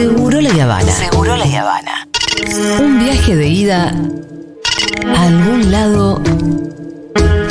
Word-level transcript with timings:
Seguro 0.00 0.40
la 0.40 0.64
Habana. 0.64 0.92
Seguro 0.92 1.36
la 1.36 1.44
Habana. 1.44 2.08
Un 2.80 3.00
viaje 3.00 3.36
de 3.36 3.48
ida 3.48 3.94
a 5.14 5.22
algún 5.24 5.70
lado 5.70 6.22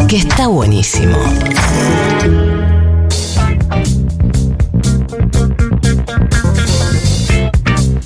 que 0.07 0.17
está 0.17 0.47
buenísimo. 0.47 1.15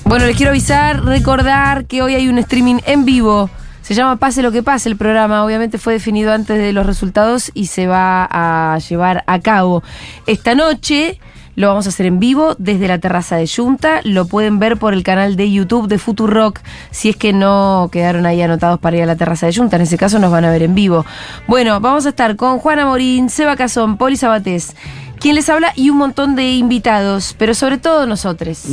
Bueno, 0.03 0.25
les 0.25 0.35
quiero 0.35 0.49
avisar, 0.49 1.05
recordar 1.05 1.85
que 1.85 2.01
hoy 2.01 2.15
hay 2.15 2.27
un 2.27 2.37
streaming 2.39 2.79
en 2.85 3.05
vivo. 3.05 3.49
Se 3.81 3.93
llama 3.93 4.17
Pase 4.17 4.41
lo 4.41 4.51
que 4.51 4.61
pase 4.61 4.89
el 4.89 4.97
programa. 4.97 5.45
Obviamente 5.45 5.77
fue 5.77 5.93
definido 5.93 6.33
antes 6.33 6.57
de 6.57 6.73
los 6.73 6.85
resultados 6.85 7.49
y 7.53 7.67
se 7.67 7.87
va 7.87 8.27
a 8.29 8.77
llevar 8.79 9.23
a 9.25 9.39
cabo. 9.39 9.83
Esta 10.27 10.53
noche 10.53 11.21
lo 11.55 11.67
vamos 11.67 11.85
a 11.85 11.89
hacer 11.89 12.05
en 12.07 12.19
vivo 12.19 12.55
desde 12.57 12.87
la 12.87 12.97
terraza 12.99 13.35
de 13.35 13.47
Junta. 13.47 14.01
Lo 14.03 14.25
pueden 14.27 14.57
ver 14.59 14.77
por 14.77 14.93
el 14.93 15.03
canal 15.03 15.35
de 15.35 15.51
YouTube 15.51 15.87
de 15.87 15.99
Futurock 15.99 16.59
si 16.91 17.09
es 17.09 17.15
que 17.15 17.31
no 17.33 17.89
quedaron 17.91 18.25
ahí 18.25 18.41
anotados 18.41 18.79
para 18.79 18.97
ir 18.97 19.03
a 19.03 19.05
la 19.05 19.15
terraza 19.15 19.45
de 19.45 19.53
Junta. 19.53 19.75
En 19.75 19.83
ese 19.83 19.97
caso 19.97 20.17
nos 20.19 20.31
van 20.31 20.45
a 20.45 20.51
ver 20.51 20.63
en 20.63 20.73
vivo. 20.75 21.05
Bueno, 21.47 21.79
vamos 21.79 22.05
a 22.05 22.09
estar 22.09 22.35
con 22.35 22.57
Juana 22.59 22.85
Morín, 22.85 23.29
Seba 23.29 23.55
Cazón, 23.55 23.97
Poli 23.97 24.17
Sabatés, 24.17 24.75
quien 25.19 25.35
les 25.35 25.47
habla 25.49 25.73
y 25.75 25.89
un 25.89 25.97
montón 25.97 26.35
de 26.35 26.53
invitados, 26.53 27.35
pero 27.37 27.53
sobre 27.53 27.77
todo 27.77 28.05
nosotros. 28.07 28.63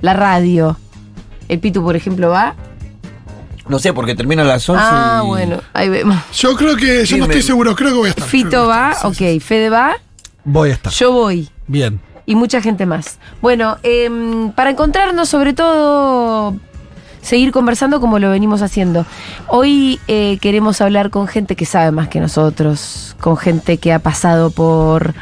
La 0.00 0.14
radio. 0.14 0.78
El 1.48 1.60
Pitu, 1.60 1.82
por 1.82 1.96
ejemplo, 1.96 2.30
va. 2.30 2.54
No 3.68 3.78
sé, 3.78 3.92
porque 3.92 4.14
termina 4.14 4.42
a 4.42 4.44
las 4.44 4.68
11. 4.68 4.82
Ah, 4.84 5.20
y- 5.22 5.26
bueno, 5.26 5.60
ahí 5.72 5.88
vemos. 5.88 6.16
Yo 6.32 6.54
creo 6.56 6.76
que, 6.76 7.00
yo 7.00 7.06
Sí, 7.06 7.18
no 7.18 7.26
me- 7.26 7.34
estoy 7.34 7.42
seguro, 7.46 7.74
creo 7.74 7.90
que 7.90 7.96
voy 7.96 8.06
a 8.06 8.10
estar. 8.10 8.24
Fito 8.28 8.50
que 8.50 8.56
voy 8.58 8.64
a 8.66 8.68
va, 8.68 8.90
estar, 8.92 9.14
sí, 9.14 9.34
ok. 9.36 9.42
Fede 9.42 9.70
va, 9.70 9.92
Voy 10.44 10.70
a 10.70 10.72
estar. 10.74 10.92
yo 10.92 11.12
voy. 11.12 11.48
Bien. 11.66 12.00
Y 12.26 12.34
mucha 12.34 12.60
gente 12.60 12.84
más. 12.84 13.18
Bueno, 13.40 13.78
em, 13.82 14.50
para 14.52 14.70
encontrarnos, 14.70 15.28
sobre 15.28 15.54
todo, 15.54 16.54
seguir 17.22 17.52
conversando 17.52 18.00
como 18.00 18.18
lo 18.18 18.30
venimos 18.30 18.62
haciendo. 18.62 19.06
Hoy 19.48 20.00
eh, 20.08 20.38
queremos 20.40 20.80
hablar 20.80 21.10
con 21.10 21.26
gente 21.26 21.56
que 21.56 21.64
sabe 21.64 21.90
más 21.90 22.08
que 22.08 22.20
nosotros, 22.20 23.16
con 23.20 23.36
gente 23.36 23.78
que 23.78 23.92
ha 23.92 23.98
pasado 24.00 24.50
por 24.50 25.14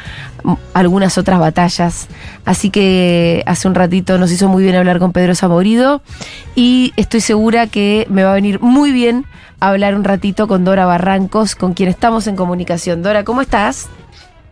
algunas 0.73 1.17
otras 1.17 1.39
batallas. 1.39 2.07
Así 2.45 2.69
que 2.69 3.43
hace 3.47 3.67
un 3.67 3.75
ratito 3.75 4.17
nos 4.17 4.31
hizo 4.31 4.47
muy 4.49 4.63
bien 4.63 4.75
hablar 4.75 4.99
con 4.99 5.11
Pedro 5.11 5.33
Zamorido 5.35 6.01
y 6.55 6.93
estoy 6.95 7.21
segura 7.21 7.67
que 7.67 8.05
me 8.09 8.23
va 8.23 8.31
a 8.31 8.35
venir 8.35 8.59
muy 8.61 8.91
bien 8.91 9.25
hablar 9.59 9.95
un 9.95 10.03
ratito 10.03 10.47
con 10.47 10.63
Dora 10.63 10.85
Barrancos, 10.85 11.55
con 11.55 11.73
quien 11.73 11.89
estamos 11.89 12.27
en 12.27 12.35
comunicación. 12.35 13.01
Dora, 13.01 13.23
¿cómo 13.23 13.41
estás? 13.41 13.89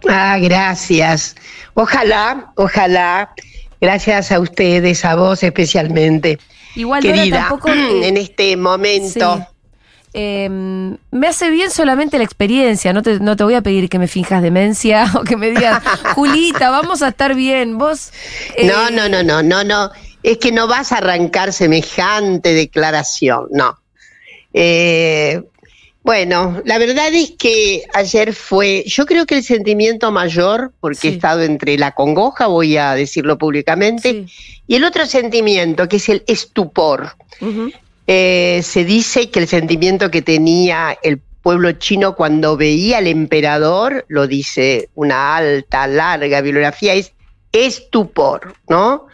Ah, 0.10 0.38
gracias. 0.40 1.36
Ojalá, 1.74 2.52
ojalá. 2.56 3.34
Gracias 3.82 4.32
a 4.32 4.40
ustedes, 4.40 5.04
a 5.04 5.16
vos 5.16 5.44
especialmente, 5.44 6.40
Igual 6.76 7.02
querida, 7.02 7.48
tampoco 7.50 7.70
en 8.04 8.16
este 8.18 8.56
momento. 8.56 9.38
Sí. 9.38 9.44
Eh, 10.16 10.48
me 10.50 11.28
hace 11.28 11.50
bien 11.50 11.72
solamente 11.72 12.18
la 12.20 12.24
experiencia, 12.24 12.94
no 12.94 13.02
te, 13.02 13.20
no 13.20 13.36
te 13.36 13.44
voy 13.44 13.56
a 13.56 13.62
pedir 13.62 13.90
que 13.90 13.98
me 14.00 14.08
finjas 14.08 14.42
demencia 14.44 15.12
o 15.16 15.24
que 15.24 15.36
me 15.36 15.50
digas, 15.50 15.82
Julita, 16.14 16.70
vamos 16.70 17.02
a 17.02 17.10
estar 17.10 17.34
bien, 17.36 17.78
vos... 17.78 18.12
eh, 18.56 18.68
No, 18.68 18.90
no, 18.92 19.10
no, 19.10 19.24
no, 19.24 19.42
no, 19.42 19.64
no. 19.64 19.92
Es 20.22 20.38
que 20.38 20.52
no 20.52 20.68
vas 20.68 20.92
a 20.92 20.98
arrancar 21.00 21.52
semejante 21.52 22.54
declaración, 22.54 23.48
no. 23.52 23.78
Eh, 24.54 25.44
bueno, 26.04 26.62
la 26.66 26.78
verdad 26.78 27.14
es 27.14 27.32
que 27.32 27.84
ayer 27.94 28.34
fue, 28.34 28.84
yo 28.86 29.06
creo 29.06 29.26
que 29.26 29.36
el 29.36 29.44
sentimiento 29.44 30.12
mayor, 30.12 30.74
porque 30.82 30.98
Sí. 31.00 31.08
he 31.08 31.12
estado 31.12 31.44
entre 31.44 31.78
la 31.78 31.92
congoja, 31.92 32.48
voy 32.48 32.76
a 32.78 32.94
decirlo 32.94 33.38
públicamente, 33.38 34.12
sí, 34.12 34.26
y 34.68 34.76
el 34.76 34.84
otro 34.84 35.06
sentimiento, 35.06 35.88
que 35.88 35.96
es 35.96 36.10
el 36.10 36.24
estupor. 36.28 37.16
Eh, 38.06 38.60
se 38.64 38.84
dice 38.84 39.30
que 39.30 39.40
el 39.40 39.48
sentimiento 39.48 40.12
que 40.12 40.22
tenía 40.22 40.98
el 41.04 41.20
pueblo 41.42 41.72
chino 41.74 42.16
cuando 42.16 42.58
veía 42.58 42.98
al 42.98 43.08
emperador, 43.08 44.06
lo 44.10 44.28
dice 44.28 44.90
una 44.96 45.38
alta, 45.38 45.88
larga 45.88 46.42
bibliografía, 46.42 46.94
es 46.94 47.14
estupor, 47.54 48.56
¿no? 48.68 49.08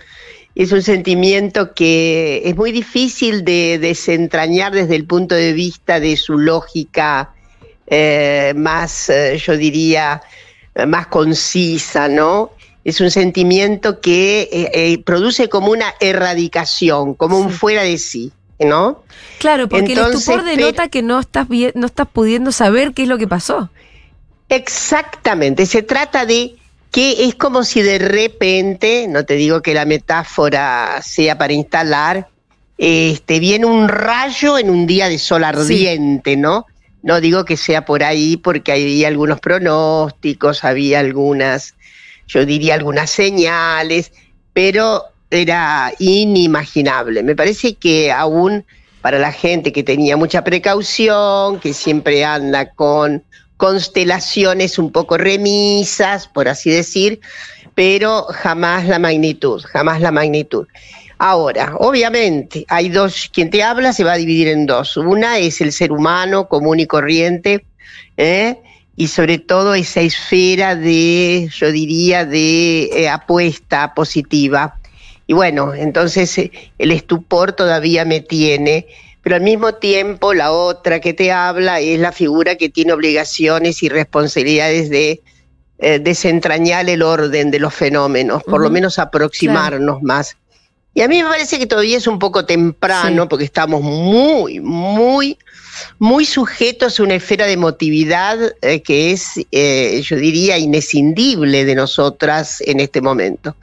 Es 0.59 0.74
un 0.74 0.81
sentimiento 0.81 1.74
que 1.74 2.42
es 2.44 2.53
muy 2.53 2.74
difícil 2.74 3.46
de 3.46 3.80
desentrañar 3.80 4.74
desde 4.74 4.97
el 4.97 5.06
punto 5.06 5.34
de 5.34 5.53
vista 5.53 6.02
de 6.02 6.18
su 6.18 6.38
lógica 6.38 7.30
eh, 7.88 8.52
más, 8.58 9.09
eh, 9.09 9.38
yo 9.38 9.56
diría, 9.56 10.22
más 10.86 11.08
concisa, 11.08 12.09
¿no? 12.09 12.52
Es 12.84 13.00
un 13.00 13.09
sentimiento 13.09 14.02
que 14.02 14.50
eh, 14.52 14.72
eh, 14.74 15.02
produce 15.02 15.48
como 15.48 15.72
una 15.72 15.94
erradicación, 16.02 17.14
como 17.14 17.40
un 17.40 17.52
fuera 17.52 17.84
de 17.84 17.98
sí, 17.98 18.34
¿no? 18.59 19.03
Claro, 19.38 19.69
porque 19.69 19.94
el 19.94 20.00
Entonces, 20.00 20.28
estupor 20.28 20.44
denota 20.44 20.90
que 20.90 21.02
no 21.02 21.22
estás, 21.22 21.48
bien, 21.48 21.72
no 21.75 21.86
estás 21.86 22.09
pudiendo 22.12 22.52
saber 22.52 22.92
qué 22.94 23.03
es 23.03 23.08
lo 23.08 23.18
que 23.18 23.30
pasó. 23.30 23.69
Exactamente, 24.50 25.66
se 25.66 25.84
trata 25.84 26.25
de 26.25 26.59
que 26.92 27.26
es 27.26 27.36
como 27.36 27.64
si 27.64 27.82
de 27.82 28.00
repente, 28.00 29.08
no 29.08 29.24
te 29.26 29.36
digo 29.36 29.62
que 29.62 29.74
la 29.74 29.86
metáfora 29.86 31.02
sea 31.04 31.38
para 31.38 31.54
instalar, 31.54 32.30
este, 32.78 33.40
viene 33.40 33.66
un 33.66 33.90
rayo 33.90 34.58
en 34.58 34.70
un 34.70 34.88
día 34.88 35.10
de 35.10 35.20
sol 35.20 35.44
ardiente, 35.44 36.36
¿no? 36.38 36.66
No 37.04 37.22
digo 37.22 37.46
que 37.46 37.58
sea 37.58 37.86
por 37.86 38.04
ahí 38.04 38.38
porque 38.38 38.72
había 38.72 39.08
algunos 39.08 39.40
pronósticos, 39.40 40.64
había 40.64 41.00
algunas, 41.00 41.76
yo 42.28 42.46
diría 42.46 42.74
algunas 42.74 43.10
señales, 43.10 44.12
pero 44.54 45.04
era 45.30 45.94
inimaginable. 46.00 47.24
Me 47.24 47.36
parece 47.36 47.76
que 47.76 48.12
aún 48.12 48.66
para 49.02 49.20
la 49.20 49.32
gente 49.32 49.72
que 49.72 49.84
tenía 49.84 50.18
mucha 50.18 50.44
precaución, 50.44 51.60
que 51.60 51.74
siempre 51.74 52.26
anda 52.26 52.72
con 52.72 53.24
constelaciones 53.59 54.80
un 54.80 54.90
poco 54.90 55.18
remisas, 55.18 56.30
por 56.30 56.47
así 56.47 56.72
decir, 56.72 57.20
pero 57.75 58.24
jamás 58.31 58.88
la 58.88 59.00
magnitud, 59.00 59.62
jamás 59.62 60.00
la 60.00 60.14
magnitud. 60.14 60.66
Ahora, 61.18 61.74
obviamente, 61.78 62.66
hay 62.69 62.88
dos, 62.88 63.30
quien 63.34 63.50
te 63.50 63.62
habla 63.62 63.92
se 63.92 64.06
va 64.06 64.14
a 64.14 64.18
dividir 64.18 64.48
en 64.48 64.66
dos. 64.66 64.96
Una 64.96 65.40
es 65.40 65.59
el 65.59 65.74
ser 65.74 65.92
humano 65.92 66.48
común 66.48 66.80
y 66.80 66.88
corriente, 66.88 67.66
¿eh? 68.16 68.56
y 68.96 69.08
sobre 69.08 69.40
todo 69.40 69.75
esa 69.75 70.00
esfera 70.00 70.78
de, 70.78 71.50
yo 71.53 71.74
diría, 71.74 72.24
de 72.24 72.84
eh, 72.84 73.09
apuesta 73.09 73.94
positiva. 73.94 74.78
Y 75.28 75.34
bueno, 75.34 75.74
entonces 75.74 76.38
eh, 76.38 76.52
el 76.78 76.92
estupor 76.92 77.52
todavía 77.52 78.06
me 78.06 78.22
tiene, 78.22 78.88
pero 79.22 79.35
al 79.35 79.41
mismo 79.41 79.75
tiempo 79.75 80.34
la 80.34 80.52
otra 80.52 81.00
que 81.00 81.13
te 81.13 81.31
habla 81.31 81.80
es 81.80 82.00
la 82.00 82.12
figura 82.12 82.56
que 82.56 82.69
tiene 82.69 82.94
obligaciones 82.94 83.84
y 83.84 83.90
responsabilidades 83.90 84.90
de 84.90 85.22
eh, 85.80 86.00
desentrañar 86.00 86.90
el 86.90 87.02
orden 87.02 87.52
de 87.52 87.59
los 87.59 87.74
fenómenos, 87.74 88.44
por 88.44 88.62
lo 88.62 88.69
menos 88.69 89.00
aproximarnos 89.00 90.02
más. 90.02 90.38
Y 91.00 91.02
a 91.02 91.08
mí 91.08 91.24
me 91.24 91.30
parece 91.30 91.58
que 91.58 91.66
todavía 91.66 91.96
es 91.96 92.08
un 92.08 92.20
poco 92.20 92.44
temprano 92.44 93.24
Sí. 93.24 93.28
porque 93.30 93.46
estamos 93.46 93.82
muy, 93.82 94.60
muy, 94.60 95.38
muy 95.98 96.26
sujetos 96.26 97.00
a 97.00 97.04
una 97.04 97.16
esfera 97.16 97.46
de 97.46 97.54
emotividad 97.54 98.38
eh, 98.62 98.82
que 98.82 99.14
es, 99.14 99.40
eh, 99.54 100.02
yo 100.04 100.18
diría, 100.18 100.58
inescindible 100.58 101.64
de 101.64 101.74
nosotras 101.74 102.60
en 102.66 102.82
este 102.82 103.00
momento. 103.00 103.56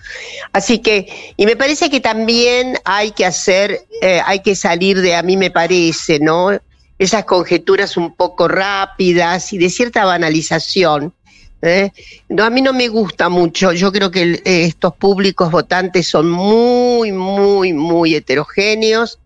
Así 0.54 0.78
que, 0.78 1.34
y 1.36 1.44
me 1.44 1.56
parece 1.56 1.90
que 1.90 2.00
también 2.00 2.78
hay 2.86 3.10
que 3.10 3.26
hacer, 3.26 3.82
eh, 4.00 4.22
hay 4.24 4.40
que 4.40 4.56
salir 4.56 5.02
de, 5.02 5.14
a 5.14 5.22
mí 5.22 5.36
me 5.36 5.50
parece, 5.50 6.18
¿no? 6.18 6.58
Esas 6.98 7.26
conjeturas 7.26 7.98
un 7.98 8.14
poco 8.16 8.48
rápidas 8.48 9.52
y 9.52 9.58
de 9.58 9.68
cierta 9.68 10.06
banalización. 10.06 11.12
¿Eh? 11.62 11.90
No, 12.28 12.44
a 12.44 12.50
mí 12.50 12.62
no 12.62 12.72
me 12.72 12.88
gusta 12.88 13.28
mucho. 13.28 13.72
Yo 13.72 13.92
creo 13.92 14.10
que 14.10 14.22
el- 14.22 14.34
eh, 14.44 14.64
estos 14.64 14.94
públicos 14.94 15.50
votantes 15.50 16.06
son 16.06 16.30
muy, 16.30 17.12
muy, 17.12 17.72
muy 17.72 18.14
heterogéneos. 18.14 19.18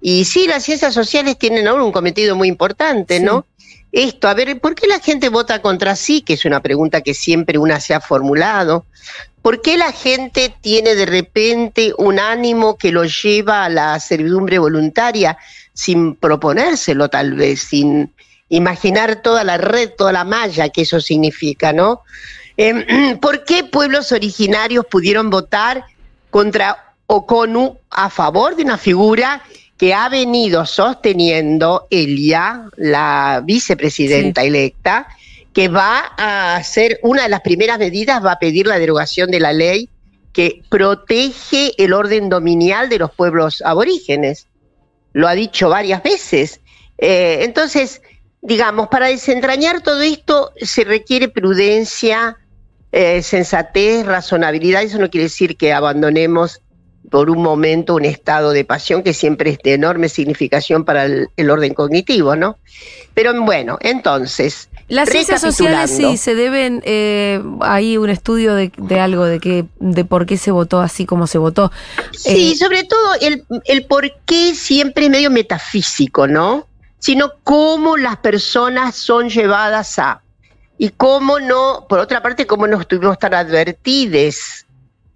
Y 0.00 0.24
sí, 0.24 0.46
las 0.46 0.64
ciencias 0.64 0.94
sociales 0.94 1.38
tienen 1.38 1.66
ahora 1.66 1.82
un 1.84 1.92
cometido 1.92 2.36
muy 2.36 2.48
importante, 2.48 3.18
Sí. 3.18 3.24
¿no? 3.24 3.46
Esto, 3.90 4.28
a 4.28 4.34
ver, 4.34 4.60
¿por 4.60 4.74
qué 4.74 4.86
la 4.86 5.00
gente 5.00 5.28
vota 5.30 5.62
contra 5.62 5.96
sí? 5.96 6.20
Que 6.20 6.34
es 6.34 6.44
una 6.44 6.60
pregunta 6.60 7.00
que 7.00 7.14
siempre 7.14 7.58
una 7.58 7.80
se 7.80 7.94
ha 7.94 8.00
formulado. 8.00 8.84
¿Por 9.40 9.62
qué 9.62 9.78
la 9.78 9.92
gente 9.92 10.54
tiene 10.60 10.94
de 10.94 11.06
repente 11.06 11.94
un 11.96 12.18
ánimo 12.18 12.76
que 12.76 12.92
lo 12.92 13.04
lleva 13.04 13.64
a 13.64 13.68
la 13.70 13.98
servidumbre 13.98 14.58
voluntaria 14.58 15.38
sin 15.72 16.16
proponérselo 16.16 17.08
tal 17.08 17.32
vez, 17.34 17.60
sin 17.62 18.12
imaginar 18.48 19.22
toda 19.22 19.44
la 19.44 19.58
red, 19.58 19.90
toda 19.96 20.12
la 20.12 20.24
malla 20.24 20.68
que 20.68 20.82
eso 20.82 21.00
significa, 21.00 21.72
¿no? 21.72 22.02
Eh, 22.56 23.18
¿Por 23.20 23.44
qué 23.44 23.64
pueblos 23.64 24.12
originarios 24.12 24.86
pudieron 24.86 25.30
votar 25.30 25.84
contra 26.30 26.94
Oconu 27.06 27.78
a 27.90 28.10
favor 28.10 28.56
de 28.56 28.64
una 28.64 28.78
figura 28.78 29.42
que 29.76 29.94
ha 29.94 30.08
venido 30.08 30.66
sosteniendo 30.66 31.86
Elia, 31.90 32.68
la 32.76 33.42
vicepresidenta 33.44 34.42
electa, 34.42 35.06
que 35.54 35.68
va 35.68 36.12
a 36.16 36.56
hacer 36.56 36.98
una 37.02 37.22
de 37.22 37.28
las 37.28 37.40
primeras 37.42 37.78
medidas, 37.78 38.24
va 38.24 38.32
a 38.32 38.38
pedir 38.38 38.66
la 38.66 38.78
derogación 38.78 39.30
de 39.30 39.40
la 39.40 39.52
ley 39.52 39.88
porque 40.38 40.62
protege 40.68 41.72
el 41.82 41.92
orden 41.92 42.28
dominial 42.28 42.88
de 42.88 43.00
los 43.00 43.10
pueblos 43.10 43.60
aborígenes. 43.66 44.46
Lo 45.12 45.26
ha 45.26 45.34
dicho 45.34 45.68
varias 45.68 46.00
veces. 46.00 46.60
Eh, 46.96 47.38
entonces, 47.40 48.00
digamos, 48.42 48.88
para 48.88 49.08
desentrañar 49.08 49.80
todo 49.82 50.00
esto 50.02 50.52
se 50.56 50.84
requiere 50.84 51.28
prudencia, 51.28 52.36
eh, 52.92 53.22
sensatez, 53.22 54.06
razonabilidad. 54.06 54.82
Eso 54.82 54.98
no 54.98 55.10
quiere 55.10 55.24
decir 55.24 55.56
que 55.56 55.72
abandonemos 55.72 56.62
por 57.10 57.30
un 57.30 57.42
momento 57.42 57.94
un 57.94 58.04
estado 58.04 58.50
de 58.50 58.64
pasión 58.64 59.02
que 59.02 59.14
siempre 59.14 59.50
es 59.50 59.58
de 59.58 59.74
enorme 59.74 60.08
significación 60.08 60.84
para 60.84 61.06
el, 61.06 61.50
orden 61.50 61.72
cognitivo, 61.72 62.36
¿no? 62.36 62.58
Pero 63.14 63.32
bueno, 63.42 63.78
entonces. 63.80 64.68
Las 64.88 65.08
ciencias 65.08 65.40
sociales 65.40 65.90
sí 65.90 66.16
se 66.16 66.34
deben, 66.34 66.82
eh, 66.84 67.42
hay 67.60 67.96
un 67.96 68.10
estudio 68.10 68.54
de, 68.54 68.70
algo, 69.00 69.24
de 69.24 69.40
que, 69.40 69.64
de 69.80 70.04
por 70.04 70.26
qué 70.26 70.36
se 70.36 70.50
votó 70.50 70.80
así 70.80 71.06
como 71.06 71.26
se 71.26 71.38
votó. 71.38 71.72
Sí, 72.12 72.52
eh, 72.52 72.56
sobre 72.56 72.84
todo 72.84 73.14
el, 73.20 73.44
el 73.64 73.84
por 73.86 74.10
qué 74.24 74.54
siempre 74.54 75.06
es 75.06 75.10
medio 75.10 75.30
metafísico, 75.30 76.26
¿no? 76.26 76.67
Sino 76.98 77.32
cómo 77.44 77.96
las 77.96 78.16
personas 78.18 78.96
son 78.96 79.28
llevadas 79.28 79.98
a. 79.98 80.22
Y 80.78 80.90
cómo 80.90 81.40
no, 81.40 81.86
por 81.88 81.98
otra 81.98 82.22
parte, 82.22 82.46
cómo 82.46 82.66
no 82.66 82.80
estuvimos 82.80 83.18
tan 83.18 83.34
advertidos 83.34 84.66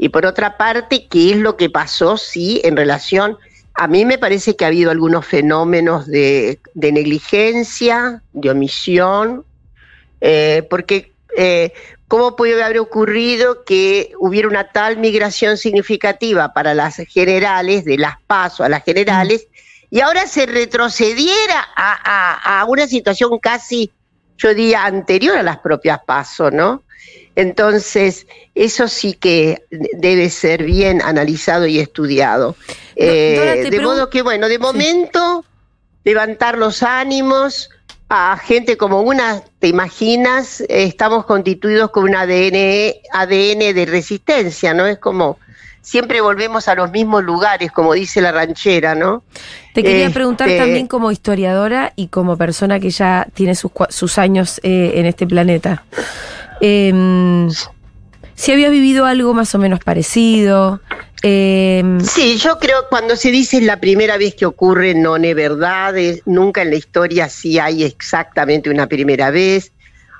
y 0.02 0.08
por 0.08 0.26
otra 0.26 0.56
parte, 0.56 1.06
¿qué 1.06 1.30
es 1.30 1.36
lo 1.36 1.56
que 1.56 1.70
pasó? 1.70 2.16
Sí, 2.16 2.60
en 2.64 2.76
relación, 2.76 3.38
a 3.72 3.86
mí 3.86 4.04
me 4.04 4.18
parece 4.18 4.56
que 4.56 4.64
ha 4.64 4.66
habido 4.66 4.90
algunos 4.90 5.24
fenómenos 5.24 6.08
de, 6.08 6.58
negligencia, 6.74 8.20
de 8.32 8.50
omisión, 8.50 9.44
eh, 10.20 10.66
porque 10.68 11.12
eh, 11.36 11.72
¿cómo 12.08 12.34
puede 12.34 12.60
haber 12.60 12.80
ocurrido 12.80 13.62
que 13.62 14.10
hubiera 14.18 14.48
una 14.48 14.72
tal 14.72 14.96
migración 14.96 15.56
significativa 15.56 16.52
para 16.52 16.74
las 16.74 16.96
generales, 16.96 17.84
de 17.84 17.96
las 17.96 18.20
PASO 18.26 18.64
a 18.64 18.68
las 18.68 18.82
generales, 18.82 19.46
y 19.92 20.00
ahora 20.00 20.26
se 20.26 20.46
retrocediera 20.46 21.68
a, 21.76 22.60
a 22.60 22.64
una 22.64 22.86
situación 22.86 23.38
casi, 23.38 23.92
yo 24.38 24.54
diría, 24.54 24.86
anterior 24.86 25.36
a 25.36 25.42
las 25.42 25.58
propias 25.58 26.00
PASO, 26.06 26.50
¿no? 26.50 26.82
Entonces, 27.36 28.26
eso 28.54 28.88
sí 28.88 29.12
que 29.12 29.66
debe 29.70 30.30
ser 30.30 30.62
bien 30.62 31.02
analizado 31.02 31.66
y 31.66 31.78
estudiado. 31.78 32.56
Eh, 32.96 33.68
de 33.70 33.80
modo 33.80 34.08
que, 34.08 34.22
bueno, 34.22 34.48
de 34.48 34.58
momento, 34.58 35.44
levantar 36.04 36.56
los 36.56 36.82
ánimos 36.82 37.68
a 38.08 38.38
gente 38.38 38.78
como 38.78 39.02
una, 39.02 39.42
te 39.58 39.68
imaginas, 39.68 40.62
estamos 40.70 41.26
constituidos 41.26 41.90
con 41.90 42.04
un 42.04 42.14
ADN, 42.14 42.94
ADN 43.12 43.74
de 43.74 43.86
resistencia, 43.86 44.72
¿no? 44.72 44.86
Es 44.86 44.96
como 44.96 45.38
siempre 45.82 46.20
volvemos 46.20 46.68
a 46.68 46.74
los 46.74 46.90
mismos 46.90 47.22
lugares, 47.22 47.70
como 47.70 47.92
dice 47.92 48.20
la 48.20 48.32
ranchera, 48.32 48.94
¿no? 48.94 49.22
Te 49.74 49.82
quería 49.82 50.10
preguntar 50.10 50.48
este, 50.48 50.60
también 50.60 50.86
como 50.86 51.10
historiadora 51.10 51.92
y 51.96 52.08
como 52.08 52.36
persona 52.36 52.80
que 52.80 52.90
ya 52.90 53.26
tiene 53.34 53.54
sus, 53.54 53.72
sus 53.90 54.16
años 54.18 54.60
eh, 54.62 54.92
en 54.96 55.06
este 55.06 55.26
planeta. 55.26 55.84
Eh, 56.60 57.48
si 58.34 58.50
habías 58.50 58.72
vivido 58.72 59.06
algo 59.06 59.34
más 59.34 59.54
o 59.54 59.58
menos 59.58 59.80
parecido. 59.80 60.80
Em, 61.22 62.00
sí, 62.00 62.36
yo 62.38 62.58
creo 62.58 62.88
cuando 62.90 63.14
se 63.14 63.30
dice 63.30 63.60
la 63.60 63.78
primera 63.78 64.16
vez 64.16 64.34
que 64.34 64.46
ocurre, 64.46 64.94
no 64.94 65.16
es 65.16 65.34
verdad, 65.36 65.94
nunca 66.26 66.62
en 66.62 66.70
la 66.70 66.76
historia 66.76 67.28
sí 67.28 67.60
hay 67.60 67.84
exactamente 67.84 68.68
una 68.68 68.88
primera 68.88 69.30
vez. 69.30 69.70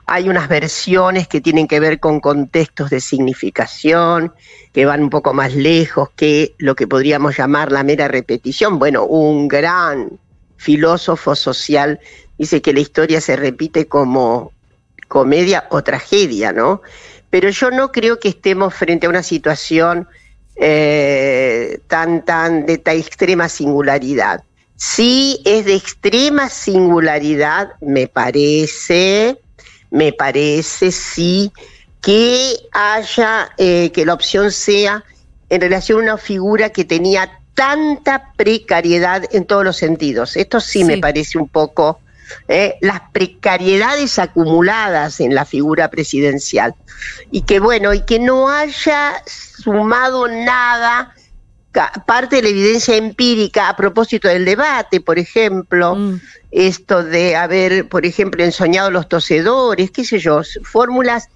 Hay 0.06 0.28
unas 0.28 0.48
versiones 0.48 1.28
que 1.28 1.40
tienen 1.40 1.68
que 1.68 1.80
ver 1.80 2.00
con 2.00 2.20
contextos 2.20 2.90
de 2.90 3.00
significación, 3.00 4.32
que 4.72 4.84
van 4.84 5.02
un 5.02 5.10
poco 5.10 5.32
más 5.32 5.54
lejos 5.54 6.10
que 6.16 6.54
lo 6.58 6.74
que 6.74 6.86
podríamos 6.86 7.36
llamar 7.36 7.72
la 7.72 7.82
mera 7.82 8.08
repetición. 8.08 8.78
Bueno, 8.78 9.04
un 9.04 9.48
gran 9.48 10.18
filósofo 10.56 11.34
social 11.34 12.00
dice 12.38 12.62
que 12.62 12.72
la 12.72 12.80
historia 12.80 13.20
se 13.20 13.36
repite 13.36 13.86
como 13.86 14.52
comedia 15.08 15.66
o 15.70 15.82
tragedia, 15.82 16.52
¿no? 16.52 16.82
Pero 17.30 17.50
yo 17.50 17.70
no 17.70 17.92
creo 17.92 18.18
que 18.18 18.28
estemos 18.28 18.74
frente 18.74 19.06
a 19.06 19.10
una 19.10 19.22
situación 19.22 20.08
eh, 20.56 21.80
tan, 21.86 22.24
tan 22.24 22.66
de 22.66 22.78
tan 22.78 22.96
extrema 22.96 23.48
singularidad. 23.48 24.42
Sí 24.76 25.40
es 25.44 25.64
de 25.64 25.74
extrema 25.74 26.48
singularidad, 26.48 27.72
me 27.80 28.08
parece, 28.08 29.38
me 29.92 30.12
parece, 30.12 30.90
sí, 30.90 31.52
que 32.00 32.56
haya, 32.72 33.50
eh, 33.58 33.92
que 33.92 34.04
la 34.04 34.14
opción 34.14 34.50
sea 34.50 35.04
en 35.50 35.60
relación 35.60 36.00
a 36.00 36.02
una 36.02 36.16
figura 36.16 36.70
que 36.70 36.84
tenía 36.84 37.38
tanta 37.54 38.32
precariedad 38.36 39.22
en 39.32 39.44
todos 39.44 39.64
los 39.64 39.76
sentidos. 39.76 40.36
Esto 40.36 40.60
sí. 40.60 40.82
me 40.82 40.96
parece 40.96 41.36
un 41.36 41.46
poco 41.46 42.00
¿eh? 42.48 42.76
las 42.80 43.02
precariedades 43.12 44.18
acumuladas 44.18 45.20
en 45.20 45.34
la 45.34 45.44
figura 45.44 45.90
presidencial. 45.90 46.74
Y 47.30 47.42
que 47.42 47.60
bueno, 47.60 47.92
y 47.92 48.00
que 48.00 48.18
no 48.18 48.48
haya 48.48 49.22
sumado 49.26 50.26
nada, 50.26 51.14
parte 51.72 52.36
de 52.36 52.42
la 52.42 52.48
evidencia 52.48 52.96
empírica 52.96 53.68
a 53.68 53.76
propósito 53.76 54.28
del 54.28 54.44
debate, 54.44 55.00
por 55.00 55.18
ejemplo, 55.18 55.94
mm. 55.94 56.20
esto 56.50 57.02
de 57.02 57.36
haber, 57.36 57.88
por 57.88 58.04
ejemplo, 58.04 58.44
ensoñado 58.44 58.90
los 58.90 59.08
tosedores, 59.08 59.90
qué 59.90 60.04
sé 60.04 60.18
yo, 60.18 60.42
fórmulas 60.62 61.28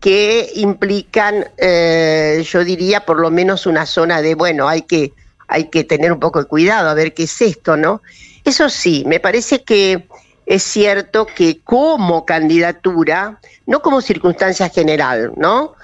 que 0.00 0.50
implican, 0.56 1.46
eh, 1.56 2.44
yo 2.46 2.64
diría, 2.64 3.04
por 3.04 3.20
lo 3.20 3.30
menos 3.30 3.66
una 3.66 3.86
zona 3.86 4.20
de, 4.20 4.34
bueno, 4.34 4.68
hay 4.68 4.82
que, 4.82 5.12
hay 5.48 5.70
que 5.70 5.84
tener 5.84 6.12
un 6.12 6.20
poco 6.20 6.40
de 6.40 6.46
cuidado 6.46 6.88
a 6.88 6.94
ver 6.94 7.14
qué 7.14 7.24
es 7.24 7.40
esto, 7.40 7.76
¿no? 7.76 8.02
Eso 8.44 8.68
sí, 8.68 9.04
me 9.06 9.20
parece 9.20 9.62
que 9.62 10.06
es 10.46 10.62
cierto 10.62 11.26
que 11.26 11.60
como 11.64 12.26
candidatura, 12.26 13.40
no 13.66 13.80
como 13.80 14.02
circunstancia 14.02 14.68
general, 14.68 15.32
¿no? 15.36 15.74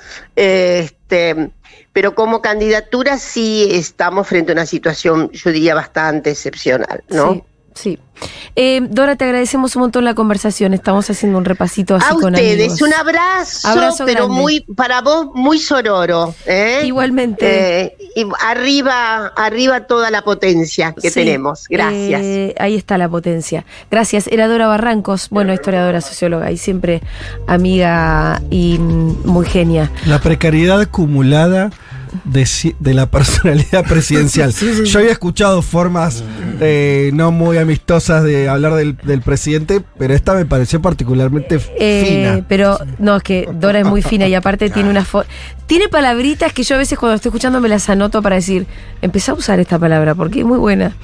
Este, 1.11 1.51
pero 1.93 2.15
como 2.15 2.41
candidatura 2.41 3.19
sí 3.19 3.69
estamos 3.73 4.29
frente 4.29 4.53
a 4.53 4.55
una 4.55 4.67
situación, 4.67 5.29
yo 5.33 5.51
diría, 5.51 5.75
bastante 5.75 6.31
excepcional, 6.31 7.03
¿no? 7.09 7.33
Sí. 7.33 7.43
Eh, 8.57 8.81
Dora, 8.91 9.17
te 9.17 9.25
agradecemos 9.25 9.77
un 9.77 9.83
montón 9.83 10.05
la 10.05 10.15
conversación. 10.15 10.75
Estamos 10.75 11.09
haciendo 11.09 11.39
un 11.39 11.45
repasito 11.45 11.95
así 11.97 12.07
a 12.11 12.15
ustedes, 12.15 12.83
un 12.83 12.93
abrazo, 12.93 14.05
pero 14.05 14.29
muy 14.29 14.61
para 14.61 15.01
vos 15.01 15.29
muy 15.35 15.59
sororo. 15.59 16.35
¿eh? 16.47 16.83
Igualmente. 16.85 17.81
Eh, 17.81 17.97
y 18.17 18.27
arriba, 18.45 19.33
arriba 19.37 19.87
toda 19.87 20.11
la 20.11 20.23
potencia 20.23 20.95
que 21.01 21.11
tenemos. 21.11 21.67
Gracias. 21.69 22.23
ahí 22.59 22.77
está 22.77 22.99
la 22.99 23.09
potencia. 23.09 23.65
Gracias. 23.91 24.27
Era 24.27 24.49
Dora 24.49 24.67
Barrancos, 24.67 25.29
bueno, 25.31 25.55
historiadora, 25.55 26.01
socióloga 26.01 26.51
y 26.51 26.59
siempre 26.59 27.01
amiga 27.47 28.43
y 28.51 28.79
muy 28.79 29.47
genia. 29.47 29.91
La 30.07 30.19
precariedad 30.21 30.81
acumulada 30.81 31.71
de, 32.25 32.95
la 32.95 33.11
personalidad 33.11 33.85
presidencial. 33.89 34.53
Yo 34.53 34.99
había 34.99 35.13
escuchado 35.13 35.63
formas 35.63 36.23
eh, 36.61 37.11
no 37.15 37.31
muy 37.31 37.59
amistosas 37.59 38.23
de 38.25 38.49
hablar 38.49 38.75
del, 38.75 39.23
presidente, 39.23 39.83
pero 39.99 40.15
esta 40.15 40.35
me 40.35 40.47
pareció 40.47 40.81
particularmente 40.81 41.61
eh, 41.79 42.05
fina. 42.07 42.47
Pero 42.49 42.79
no, 42.99 43.17
es 43.17 43.23
que 43.23 43.49
Dora 43.53 43.81
es 43.81 43.87
muy 43.87 44.03
fina 44.03 44.27
y 44.29 44.35
aparte 44.35 44.71
tiene 44.71 44.89
una 44.89 45.05
tiene 45.67 45.89
palabritas 45.89 46.53
que 46.53 46.65
yo 46.65 46.75
a 46.75 46.79
veces 46.79 46.99
cuando 46.99 47.15
estoy 47.15 47.31
escuchando 47.31 47.61
me 47.61 47.69
las 47.69 47.89
anoto 47.89 48.23
para 48.23 48.37
decir, 48.37 48.67
empecé 49.03 49.31
a 49.31 49.35
usar 49.35 49.61
esta 49.61 49.79
palabra 49.79 50.15
porque 50.17 50.41
es 50.41 50.45
muy 50.45 50.59
buena. 50.59 50.97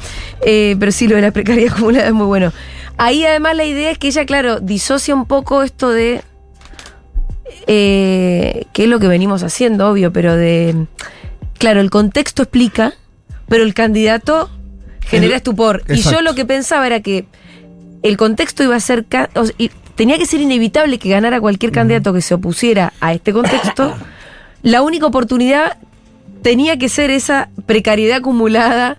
Eh, 0.44 0.76
pero 0.80 0.90
sí, 0.90 1.06
lo 1.06 1.14
de 1.14 1.22
la 1.22 1.30
precariedad 1.30 1.72
acumulada 1.76 2.08
es 2.08 2.12
muy 2.12 2.26
bueno. 2.26 2.52
Ahí 2.98 3.24
además 3.24 3.56
la 3.56 3.64
idea 3.64 3.90
es 3.90 3.98
que 3.98 4.08
ella, 4.08 4.24
claro, 4.26 4.58
disocia 4.58 5.14
un 5.14 5.26
poco 5.26 5.62
esto 5.62 5.90
de 5.90 6.22
eh, 7.66 8.64
que 8.72 8.84
es 8.84 8.88
lo 8.88 8.98
que 8.98 9.08
venimos 9.08 9.42
haciendo, 9.42 9.88
obvio, 9.90 10.12
pero 10.12 10.36
de. 10.36 10.86
Claro, 11.58 11.80
el 11.80 11.90
contexto 11.90 12.42
explica, 12.42 12.94
pero 13.48 13.64
el 13.64 13.74
candidato 13.74 14.50
genera 15.00 15.36
estupor. 15.36 15.82
Y 15.88 16.02
yo 16.02 16.20
lo 16.20 16.34
que 16.34 16.44
pensaba 16.44 16.86
era 16.86 17.00
que 17.00 17.26
el 18.02 18.16
contexto 18.16 18.62
iba 18.62 18.76
a 18.76 18.80
ser. 18.80 19.04
tenía 19.94 20.18
que 20.18 20.26
ser 20.26 20.40
inevitable 20.40 20.98
que 20.98 21.08
ganara 21.08 21.40
cualquier 21.40 21.72
candidato 21.72 22.12
que 22.12 22.22
se 22.22 22.34
opusiera 22.34 22.92
a 23.00 23.12
este 23.12 23.32
contexto. 23.32 23.94
La 24.62 24.82
única 24.82 25.06
oportunidad 25.06 25.76
tenía 26.42 26.78
que 26.78 26.88
ser 26.88 27.10
esa 27.10 27.50
precariedad 27.66 28.18
acumulada 28.18 28.98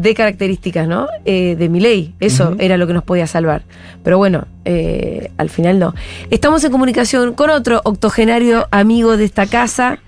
de 0.00 0.14
características, 0.14 0.86
¿no? 0.86 1.08
Eh, 1.24 1.56
de 1.58 1.68
mi 1.68 1.80
ley. 1.80 2.14
Eso 2.20 2.54
era 2.60 2.76
lo 2.76 2.86
que 2.86 2.92
nos 2.92 3.02
podía 3.04 3.26
salvar. 3.26 3.62
Pero 4.04 4.16
bueno, 4.18 4.46
eh, 4.64 5.30
al 5.38 5.50
final 5.50 5.78
no. 5.78 5.94
Estamos 6.30 6.62
en 6.64 6.70
comunicación 6.70 7.34
con 7.34 7.50
otro 7.50 7.80
octogenario 7.84 8.68
amigo 8.70 9.16
de 9.16 9.24
esta 9.24 9.46
casa, 9.46 9.98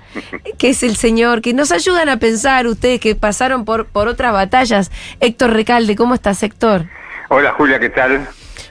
que 0.59 0.71
es 0.71 0.83
el 0.85 0.95
señor, 0.97 1.43
que 1.43 1.55
nos 1.55 1.73
ayudan 1.73 2.09
a 2.09 2.19
pensar 2.19 2.67
ustedes 2.69 3.01
que 3.01 3.15
pasaron 3.17 3.65
por, 3.65 3.87
por 3.87 4.07
otras 4.07 4.33
batallas. 4.33 4.91
Héctor 5.19 5.53
Recalde, 5.55 5.97
¿cómo 5.97 6.15
estás, 6.15 6.41
Héctor? 6.43 6.87
Hola, 7.29 7.53
Julia, 7.57 7.81
¿qué 7.81 7.91
tal? 7.91 8.27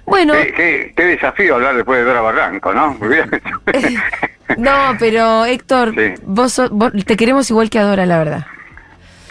Bueno. 0.05 0.33
Qué, 0.33 0.93
desafío 0.95 1.55
hablar 1.55 1.75
después 1.75 1.99
de 1.99 2.05
Dora 2.05 2.21
Barranco, 2.21 2.73
¿no? 2.73 2.97
No, 4.57 4.71
pero 4.99 5.45
Héctor, 5.45 5.93
Sí. 5.95 6.21
vos, 6.25 6.53
sos- 6.53 6.71
vos- 6.71 6.91
te 7.05 7.15
queremos 7.15 7.49
igual 7.51 7.69
que 7.69 7.77
Adora, 7.79 8.05
la 8.07 8.17
verdad. 8.17 8.45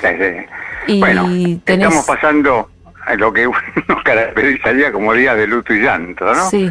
Eh, 0.02 0.46
Y 0.88 1.00
bueno, 1.00 1.26
tenés- 1.26 1.84
estamos 1.84 2.06
pasando 2.06 2.70
a 3.06 3.14
lo 3.14 3.32
que 3.32 3.46
uno 3.46 3.56
caracterizaría 4.04 4.90
como 4.92 5.12
días 5.14 5.36
de 5.36 5.46
luto 5.46 5.72
y 5.72 5.80
llanto, 5.80 6.24
¿no? 6.24 6.50
Sí, 6.50 6.70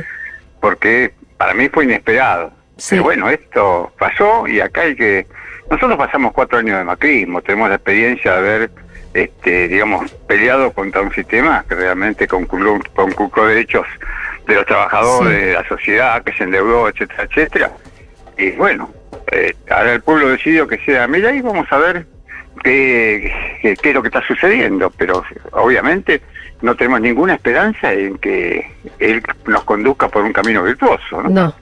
Porque 0.59 1.13
para 1.37 1.53
mí 1.53 1.69
fue 1.69 1.85
inesperado. 1.85 2.51
Sí. 2.77 2.89
Pero 2.91 3.03
bueno, 3.03 3.29
esto 3.29 3.91
pasó 3.97 4.47
y 4.47 4.59
acá 4.59 4.81
hay 4.81 4.95
que... 4.95 5.25
Nosotros 5.69 5.97
pasamos 5.97 6.31
cuatro 6.33 6.59
años 6.59 6.77
de 6.77 6.83
macrismo, 6.83 7.41
tenemos 7.41 7.69
la 7.69 7.75
experiencia 7.75 8.33
de 8.33 8.37
haber, 8.37 8.71
este, 9.13 9.67
digamos, 9.67 10.11
peleado 10.27 10.71
contra 10.71 11.01
un 11.01 11.11
sistema 11.13 11.65
que 11.67 11.75
realmente 11.75 12.27
conculcó, 12.27 12.79
conculcó 12.95 13.45
derechos 13.47 13.85
de 14.47 14.55
los 14.55 14.65
trabajadores, 14.65 15.37
Sí. 15.39 15.45
de 15.47 15.53
la 15.53 15.67
sociedad, 15.67 16.23
que 16.23 16.31
se 16.33 16.43
endeudó, 16.45 16.87
etcétera, 16.87 17.23
etcétera. 17.23 17.71
Y 18.37 18.51
bueno, 18.51 18.89
eh, 19.31 19.53
ahora 19.69 19.93
el 19.93 20.01
pueblo 20.01 20.29
decidió 20.29 20.67
que 20.67 20.77
sea, 20.85 21.07
mira, 21.07 21.29
ahí 21.29 21.41
vamos 21.41 21.67
a 21.71 21.77
ver 21.77 22.05
qué, 22.63 23.31
qué, 23.61 23.75
qué 23.75 23.89
es 23.89 23.95
lo 23.95 24.01
que 24.01 24.07
está 24.09 24.21
sucediendo, 24.27 24.91
pero 24.97 25.23
obviamente 25.51 26.21
no 26.61 26.75
tenemos 26.75 27.01
ninguna 27.01 27.35
esperanza 27.35 27.93
en 27.93 28.17
que 28.17 28.71
él 28.99 29.21
nos 29.45 29.63
conduzca 29.63 30.07
por 30.09 30.23
un 30.23 30.33
camino 30.33 30.63
virtuoso, 30.63 31.21
¿no? 31.23 31.29
no. 31.29 31.53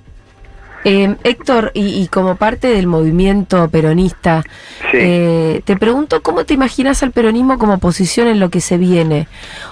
Eh, 0.88 1.16
Héctor, 1.24 1.72
y, 1.74 2.00
y 2.04 2.08
como 2.10 2.36
parte 2.36 2.68
del 2.68 2.86
movimiento 2.86 3.68
peronista, 3.70 4.44
Sí. 4.92 4.98
eh, 5.02 5.62
te 5.66 5.76
pregunto 5.78 6.22
cómo 6.22 6.46
te 6.46 6.54
imaginas 6.54 7.02
al 7.02 7.10
peronismo 7.12 7.58
como 7.58 7.80
posición 7.80 8.28
en 8.28 8.40
lo 8.40 8.52
que 8.52 8.62
se 8.62 8.78
viene. 8.78 9.28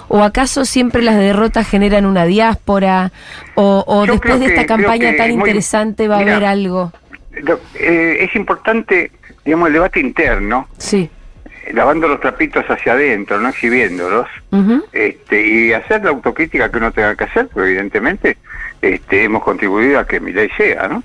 ¿O 0.08 0.24
acaso 0.24 0.64
siempre 0.64 1.02
las 1.02 1.16
derrotas 1.16 1.68
generan 1.68 2.04
una 2.04 2.24
diáspora? 2.24 3.12
¿O, 3.54 4.04
después 4.08 4.40
de 4.40 4.46
esta 4.46 4.62
que- 4.62 4.66
campaña 4.66 5.14
tan 5.16 5.28
muy- 5.30 5.38
interesante 5.38 6.08
va 6.08 6.16
a 6.16 6.20
haber 6.20 6.44
algo? 6.44 6.92
Lo- 7.30 7.60
eh, 7.76 8.16
es 8.28 8.34
importante, 8.34 9.12
digamos, 9.44 9.68
el 9.68 9.74
debate 9.74 10.00
interno, 10.00 10.68
Sí. 10.78 11.08
eh, 11.66 11.72
lavando 11.72 12.08
los 12.08 12.20
trapitos 12.20 12.64
hacia 12.68 12.92
adentro, 12.92 13.38
no 13.40 13.48
exhibiéndolos, 13.48 14.26
este, 14.92 15.46
y 15.46 15.72
hacer 15.72 16.04
la 16.04 16.10
autocrítica 16.10 16.70
que 16.70 16.78
uno 16.78 16.92
tenga 16.92 17.14
que 17.16 17.24
hacer, 17.24 17.48
porque 17.48 17.68
evidentemente 17.70 18.36
este, 18.82 19.24
hemos 19.24 19.42
contribuido 19.42 19.98
a 19.98 20.06
que 20.06 20.20
mi 20.20 20.32
ley 20.32 20.48
sea, 20.56 20.88
¿no? 20.88 21.02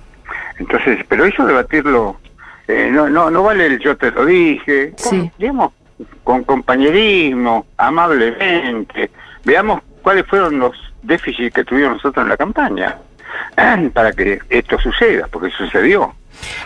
Entonces, 0.59 0.99
pero 1.07 1.25
eso 1.25 1.45
debatirlo, 1.45 2.19
eh, 2.67 2.89
no, 2.91 3.09
no, 3.09 3.29
no 3.31 3.43
vale 3.43 3.65
el 3.65 3.79
yo 3.79 3.95
te 3.97 4.11
lo 4.11 4.25
dije, 4.25 4.93
con, 5.01 5.31
digamos, 5.37 5.73
con 6.23 6.43
compañerismo, 6.43 7.65
amablemente, 7.77 9.09
veamos 9.45 9.81
cuáles 10.01 10.25
fueron 10.27 10.59
los 10.59 10.75
déficits 11.03 11.53
que 11.53 11.63
tuvimos 11.63 11.93
nosotros 11.93 12.23
en 12.23 12.29
la 12.29 12.37
campaña 12.37 12.97
para 13.93 14.11
que 14.11 14.39
esto 14.49 14.77
suceda, 14.79 15.27
porque 15.31 15.49
sucedió. 15.51 16.13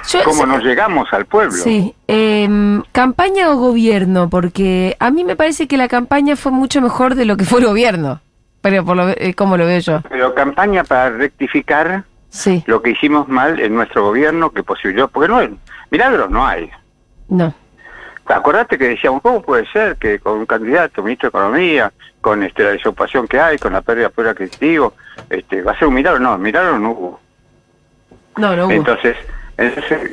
Yo- 0.10 0.24
¿Cómo 0.24 0.46
nos 0.46 0.64
llegamos 0.64 1.12
al 1.14 1.26
pueblo? 1.26 1.52
Sí, 1.64 1.96
em, 2.08 2.84
campaña 2.92 3.50
o 3.52 3.58
gobierno, 3.58 4.30
porque 4.30 4.96
a 5.00 5.10
mí 5.12 5.24
me 5.24 5.36
parece 5.36 5.68
que 5.68 5.78
la 5.78 5.88
campaña 5.88 6.36
fue 6.36 6.52
mucho 6.52 6.82
mejor 6.82 7.16
de 7.16 7.26
lo 7.26 7.38
que 7.38 7.46
fue 7.46 7.60
el 7.62 7.66
gobierno, 7.68 8.20
pero 8.62 8.84
por 8.86 8.96
lo, 8.98 9.10
eh, 9.10 9.34
como 9.36 9.58
lo 9.58 9.66
veo 9.66 9.80
yo. 9.80 10.02
Pero 10.10 10.34
campaña 10.36 10.84
para 10.84 11.10
rectificar 11.12 12.04
Sí, 12.30 12.64
lo 12.66 12.82
que 12.82 12.92
hicimos 12.92 13.28
mal 13.28 13.60
en 13.60 13.76
nuestro 13.76 14.04
gobierno 14.04 14.50
que 14.52 14.64
posibilitó, 14.64 15.08
porque 15.08 15.28
no 15.32 15.40
milagros 15.92 16.30
no 16.30 16.46
hay. 16.46 16.70
no, 17.30 17.54
Acordate 18.26 18.78
que 18.78 18.88
decíamos, 18.88 19.22
¿cómo 19.22 19.42
puede 19.42 19.66
ser 19.72 19.98
que 19.98 20.18
con 20.20 20.40
un 20.40 20.46
candidato, 20.46 21.04
ministro 21.04 21.28
de 21.30 21.38
Economía, 21.38 21.92
con 22.22 22.42
este, 22.42 22.64
la 22.64 22.70
desocupación 22.70 23.28
que 23.28 23.38
hay, 23.40 23.58
con 23.58 23.74
la 23.74 23.82
pérdida 23.82 24.06
de 24.06 24.10
poder 24.12 24.32
adquisitivo, 24.32 24.94
este, 25.30 25.62
va 25.62 25.74
a 25.74 25.78
ser 25.78 25.90
un 25.90 25.94
milagro? 25.96 26.20
No, 26.22 26.38
milagro 26.38 26.80
no 26.80 26.92
hubo. 26.92 27.20
no, 28.38 28.56
no 28.56 28.66
hubo. 28.66 28.72
Entonces, 28.72 29.18
entonces, 29.58 30.12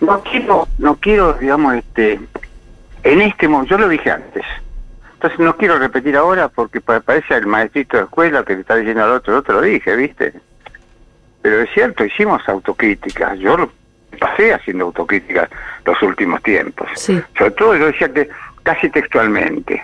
no 0.00 0.22
quiero, 0.22 0.68
no 0.78 0.96
quiero, 0.96 1.32
digamos, 1.34 1.74
este, 1.76 2.20
en 3.02 3.20
este 3.22 3.48
momento, 3.48 3.70
yo 3.76 3.78
lo 3.78 3.88
dije 3.88 4.10
antes, 4.10 4.44
entonces 5.14 5.38
no 5.40 5.56
quiero 5.56 5.78
repetir 5.78 6.16
ahora 6.16 6.48
porque 6.48 6.80
pa- 6.80 7.00
parece 7.00 7.34
el 7.34 7.46
maestrito 7.46 7.96
de 7.96 8.04
escuela 8.04 8.44
que 8.44 8.54
le 8.54 8.60
está 8.60 8.76
diciendo 8.76 9.04
al 9.04 9.10
otro, 9.12 9.32
el 9.34 9.38
otro 9.40 9.54
lo 9.54 9.60
dije, 9.62 9.96
¿viste? 9.96 10.32
Pero 11.42 11.60
es 11.62 11.70
cierto, 11.74 12.04
hicimos 12.04 12.46
autocrítica, 12.48 13.34
yo 13.34 13.56
lo 13.56 13.72
pasé 14.18 14.54
haciendo 14.54 14.86
autocrítica 14.86 15.48
los 15.84 16.00
últimos 16.02 16.42
tiempos. 16.42 16.88
Sí. 16.96 17.20
Sobre 17.36 17.50
todo 17.52 17.76
yo 17.76 17.86
decía 17.86 18.12
que 18.12 18.28
casi 18.62 18.88
textualmente, 18.90 19.82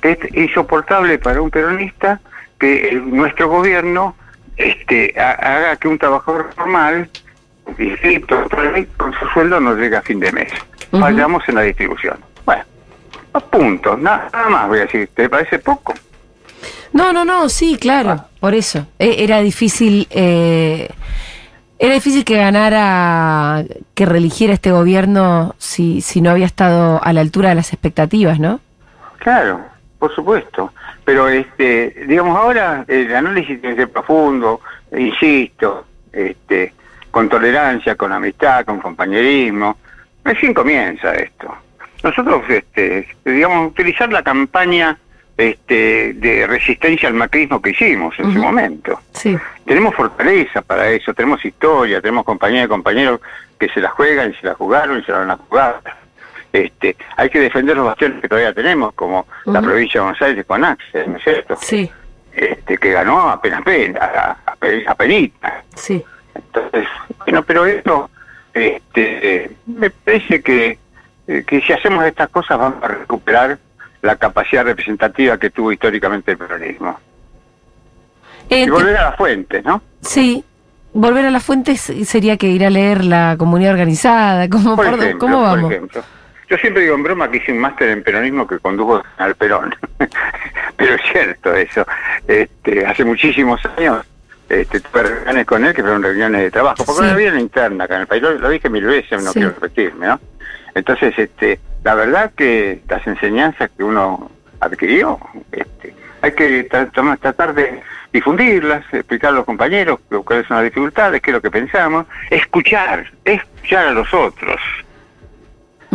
que 0.00 0.12
es 0.12 0.34
insoportable 0.34 1.18
para 1.18 1.40
un 1.40 1.50
peronista 1.50 2.20
que 2.58 2.88
el- 2.90 3.10
nuestro 3.14 3.48
gobierno 3.48 4.14
este, 4.56 5.14
ha- 5.18 5.32
haga 5.32 5.76
que 5.76 5.88
un 5.88 5.98
trabajador 5.98 6.50
normal, 6.56 7.08
con 8.96 9.12
su 9.14 9.26
sueldo 9.32 9.60
no 9.60 9.74
llegue 9.74 9.96
a 9.96 10.02
fin 10.02 10.20
de 10.20 10.32
mes. 10.32 10.52
Fallamos 10.90 11.42
en 11.48 11.56
la 11.56 11.62
distribución. 11.62 12.16
Bueno, 12.44 12.62
a 13.32 13.40
punto, 13.40 13.96
nada, 13.96 14.28
nada 14.32 14.48
más 14.48 14.68
voy 14.68 14.78
a 14.78 14.82
decir, 14.82 15.08
¿te 15.14 15.28
parece 15.28 15.58
poco? 15.58 15.94
No, 16.92 17.12
no, 17.12 17.24
no, 17.24 17.48
sí, 17.48 17.76
claro, 17.80 18.24
por 18.38 18.54
eso. 18.54 18.86
E- 18.98 19.24
Era 19.24 19.40
difícil, 19.40 20.06
eh, 20.10 20.88
era 21.78 21.94
difícil 21.94 22.24
que 22.24 22.36
ganara, 22.36 23.64
que 23.94 24.06
religiera 24.06 24.54
este 24.54 24.70
gobierno 24.70 25.54
si, 25.58 26.00
si 26.00 26.20
no 26.20 26.30
había 26.30 26.46
estado 26.46 27.02
a 27.02 27.12
la 27.12 27.20
altura 27.20 27.48
de 27.48 27.56
las 27.56 27.72
expectativas, 27.72 28.38
¿no? 28.38 28.60
Claro, 29.18 29.60
por 29.98 30.14
supuesto. 30.14 30.72
Pero, 31.04 31.28
este, 31.28 32.04
digamos, 32.06 32.38
ahora 32.38 32.84
el 32.86 33.14
análisis 33.14 33.60
tiene 33.60 33.74
que 33.74 33.82
ser 33.82 33.90
profundo, 33.92 34.60
insisto, 34.96 35.84
este, 36.12 36.72
con 37.14 37.28
tolerancia, 37.28 37.94
con 37.94 38.10
amistad, 38.10 38.64
con 38.64 38.80
compañerismo. 38.80 39.78
Recién 40.24 40.52
comienza 40.52 41.14
esto. 41.14 41.56
Nosotros, 42.02 42.42
este, 42.48 43.06
digamos, 43.24 43.70
utilizar 43.70 44.12
la 44.12 44.20
campaña 44.24 44.98
este, 45.36 46.12
de 46.14 46.44
resistencia 46.48 47.08
al 47.08 47.14
macrismo 47.14 47.62
que 47.62 47.70
hicimos 47.70 48.18
en 48.18 48.24
su 48.32 48.38
Ujú. 48.40 48.42
momento. 48.42 49.00
Sí. 49.12 49.38
Tenemos 49.64 49.94
fortaleza 49.94 50.60
para 50.60 50.88
eso, 50.90 51.14
tenemos 51.14 51.44
historia, 51.44 52.00
tenemos 52.00 52.24
compañeros 52.24 52.66
y 52.66 52.68
compañeros 52.68 53.20
que 53.60 53.68
se 53.68 53.80
la 53.80 53.90
juegan 53.90 54.32
y 54.32 54.34
se 54.34 54.46
la 54.48 54.54
jugaron 54.54 54.98
y 54.98 55.04
se 55.04 55.12
la 55.12 55.18
van 55.18 55.30
a 55.30 55.36
jugar. 55.36 55.80
Este, 56.52 56.96
hay 57.16 57.30
que 57.30 57.38
defender 57.38 57.76
los 57.76 57.86
bastiones 57.86 58.20
que 58.20 58.28
todavía 58.28 58.52
tenemos, 58.52 58.92
como 58.94 59.26
la 59.44 59.62
provincia 59.62 60.00
de 60.00 60.04
Buenos 60.06 60.22
Aires 60.22 60.44
con 60.46 60.64
Axel, 60.64 61.12
¿no 61.12 61.16
es 61.18 61.22
cierto? 61.22 61.56
Sí, 61.60 61.88
Este, 62.34 62.76
que 62.76 62.90
ganó 62.90 63.28
apenas 63.30 63.62
pena, 63.62 64.00
a, 64.00 64.36
a, 64.50 64.56
a 64.88 64.94
penita. 64.96 65.62
sí. 65.76 66.04
Entonces, 66.34 66.86
bueno, 67.18 67.42
pero 67.42 67.66
esto, 67.66 68.10
este, 68.52 69.50
me 69.66 69.90
parece 69.90 70.42
que, 70.42 70.78
eh, 71.26 71.44
que 71.46 71.60
si 71.62 71.72
hacemos 71.72 72.04
estas 72.04 72.28
cosas 72.28 72.58
vamos 72.58 72.82
a 72.82 72.88
recuperar 72.88 73.58
la 74.02 74.16
capacidad 74.16 74.64
representativa 74.64 75.38
que 75.38 75.50
tuvo 75.50 75.72
históricamente 75.72 76.32
el 76.32 76.38
peronismo. 76.38 76.98
Eh, 78.50 78.62
Y 78.62 78.64
te- 78.64 78.70
volver 78.70 78.96
a 78.96 79.04
las 79.10 79.16
fuentes, 79.16 79.64
¿no? 79.64 79.82
Sí, 80.02 80.44
volver 80.92 81.24
a 81.24 81.30
las 81.30 81.42
fuentes 81.42 81.80
sería 81.80 82.36
que 82.36 82.48
ir 82.48 82.64
a 82.66 82.70
leer 82.70 83.04
la 83.04 83.36
comunidad 83.38 83.72
organizada, 83.72 84.48
¿cómo, 84.50 84.76
Por 84.76 84.86
ejemplo, 84.86 85.18
¿cómo 85.18 85.36
por 85.38 85.44
vamos? 85.56 85.70
ejemplo. 85.72 86.02
Yo 86.50 86.58
siempre 86.58 86.82
digo 86.82 86.94
en 86.94 87.02
broma 87.02 87.30
que 87.30 87.38
hice 87.38 87.52
un 87.52 87.58
máster 87.58 87.88
en 87.88 88.02
peronismo 88.02 88.46
que 88.46 88.58
condujo 88.58 89.02
al 89.16 89.34
Perón. 89.34 89.74
Pero 90.76 90.94
es 90.94 91.00
cierto 91.10 91.54
eso. 91.54 91.86
Este, 92.28 92.84
hace 92.84 93.02
muchísimos 93.02 93.60
años 93.78 94.04
este, 94.48 94.80
tuve 94.80 95.02
reuniones 95.02 95.46
con 95.46 95.64
él 95.64 95.74
que 95.74 95.82
fueron 95.82 96.02
reuniones 96.02 96.42
de 96.42 96.50
trabajo. 96.50 96.84
Porque 96.84 97.00
Sí. 97.02 97.06
una 97.08 97.14
vida 97.16 97.40
interna 97.40 97.84
acá 97.84 97.94
en 97.96 98.00
el 98.02 98.06
país. 98.06 98.22
Lo, 98.22 98.32
lo 98.32 98.48
dije 98.50 98.68
mil 98.68 98.84
veces, 98.84 99.22
no 99.22 99.30
Sí. 99.32 99.38
quiero 99.40 99.50
repetirme, 99.50 100.06
¿no? 100.06 100.20
Entonces, 100.74 101.14
este, 101.18 101.60
la 101.84 101.94
verdad 101.94 102.32
que 102.36 102.80
las 102.88 103.06
enseñanzas 103.06 103.70
que 103.76 103.84
uno 103.84 104.30
adquirió, 104.60 105.18
este, 105.52 105.94
hay 106.22 106.32
que 106.32 106.68
tra- 106.68 106.90
tra- 106.90 107.18
tratar 107.18 107.54
de 107.54 107.80
difundirlas, 108.12 108.84
explicar 108.92 109.30
a 109.30 109.34
los 109.34 109.44
compañeros 109.44 109.98
cuáles 110.24 110.46
son 110.46 110.56
las 110.58 110.64
dificultades, 110.64 111.20
qué 111.20 111.30
es 111.30 111.34
lo 111.34 111.42
que 111.42 111.50
pensamos, 111.50 112.06
escuchar, 112.30 113.10
escuchar 113.24 113.88
a 113.88 113.90
los 113.92 114.12
otros. 114.14 114.60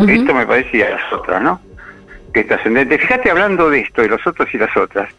Esto 0.06 0.32
me 0.34 0.46
parecía 0.46 0.86
a 0.86 0.90
las 0.90 1.12
otras, 1.12 1.42
¿no? 1.42 1.60
Que 2.32 2.40
es 2.40 2.46
trascendente. 2.48 2.98
Fíjate 2.98 3.30
hablando 3.30 3.68
de 3.68 3.80
esto, 3.80 4.00
de 4.02 4.08
los 4.08 4.26
otros 4.26 4.48
y 4.54 4.58
las 4.58 4.74
otras. 4.76 5.10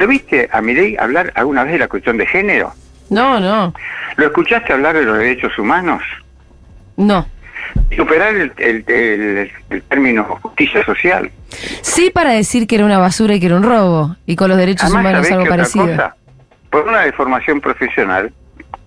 ¿Lo 0.00 0.06
viste 0.06 0.48
a 0.50 0.62
Milei 0.62 0.96
hablar 0.98 1.30
alguna 1.34 1.62
vez 1.62 1.74
de 1.74 1.78
la 1.80 1.86
cuestión 1.88 2.16
de 2.16 2.24
género? 2.24 2.72
No, 3.10 3.38
no, 3.38 3.74
¿Lo 4.16 4.24
escuchaste 4.26 4.72
hablar 4.72 4.96
de 4.96 5.02
los 5.04 5.18
derechos 5.18 5.56
humanos? 5.58 6.02
no. 6.96 7.26
Superar 7.94 8.34
el, 8.34 8.52
el- 8.56 8.84
el- 8.88 9.50
el 9.68 9.82
término 9.82 10.24
justicia 10.42 10.82
social. 10.84 11.30
Sí 11.82 12.10
para 12.10 12.30
decir 12.30 12.66
que 12.66 12.76
era 12.76 12.84
una 12.86 12.98
basura 12.98 13.34
y 13.34 13.40
que 13.40 13.46
era 13.46 13.56
un 13.56 13.62
robo, 13.62 14.16
y 14.26 14.36
con 14.36 14.48
los 14.48 14.56
derechos 14.56 14.84
Además, 14.84 15.00
humanos 15.02 15.26
¿sabés 15.28 15.38
algo 15.38 15.50
parecido. 15.50 15.86
cosa? 15.86 16.16
Por 16.70 16.88
una 16.88 17.00
deformación 17.02 17.60
profesional, 17.60 18.32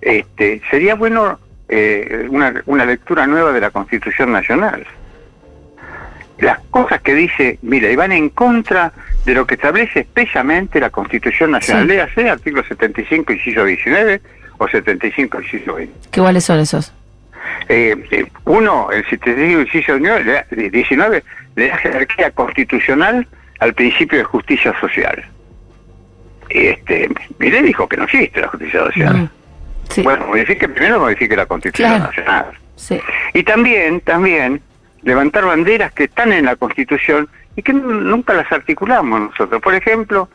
este, 0.01 0.61
sería 0.71 0.95
bueno 0.95 1.39
eh, 1.69 2.27
una, 2.29 2.53
una 2.65 2.85
lectura 2.85 3.27
nueva 3.27 3.51
de 3.51 3.61
la 3.61 3.69
Constitución 3.69 4.31
Nacional. 4.31 4.85
Las 6.39 6.59
cosas 6.71 7.01
que 7.01 7.13
dice, 7.13 7.59
mira, 7.61 7.89
y 7.89 7.95
van 7.95 8.11
en 8.11 8.29
contra 8.29 8.91
de 9.25 9.33
lo 9.33 9.45
que 9.45 9.53
establece 9.55 10.01
especialmente 10.01 10.79
la 10.79 10.89
Constitución 10.89 11.51
Nacional. 11.51 11.83
Sí. 11.83 11.89
Léase 11.89 12.29
artículo 12.29 12.63
75, 12.63 13.33
inciso 13.33 13.63
19 13.63 14.21
o 14.57 14.67
75, 14.67 15.41
inciso 15.41 15.75
20. 15.75 15.93
¿Qué 16.11 16.21
cuáles 16.21 16.43
son 16.43 16.59
esos? 16.59 16.93
Eh, 17.69 17.95
eh, 18.11 18.25
uno, 18.45 18.89
el 18.91 19.07
75 19.09 19.61
inciso 19.61 19.97
19 19.97 21.23
le 21.55 21.67
da 21.67 21.77
jerarquía 21.77 22.31
constitucional 22.31 23.27
al 23.59 23.73
principio 23.73 24.17
de 24.17 24.23
justicia 24.23 24.73
social. 24.79 25.23
Este, 26.49 27.09
le 27.39 27.61
dijo 27.61 27.87
que 27.87 27.97
no 27.97 28.03
existe 28.03 28.41
la 28.41 28.47
justicia 28.47 28.79
social. 28.85 29.15
Mm. 29.15 29.29
Sí. 29.89 30.01
Bueno, 30.01 30.27
modifique 30.27 30.67
primero 30.67 30.99
modifique 30.99 31.35
la 31.35 31.45
Constitución 31.45 31.89
Claro. 31.89 32.05
Nacional. 32.05 32.45
Sí. 32.75 32.99
Y 33.33 33.43
también, 33.43 34.01
también, 34.01 34.61
levantar 35.03 35.45
banderas 35.45 35.91
que 35.91 36.05
están 36.05 36.31
en 36.33 36.45
la 36.45 36.55
Constitución 36.55 37.27
y 37.55 37.61
que 37.61 37.73
nu- 37.73 37.91
nunca 38.01 38.33
las 38.33 38.51
articulamos 38.51 39.19
nosotros. 39.31 39.61
Por 39.61 39.73
ejemplo, 39.75 40.29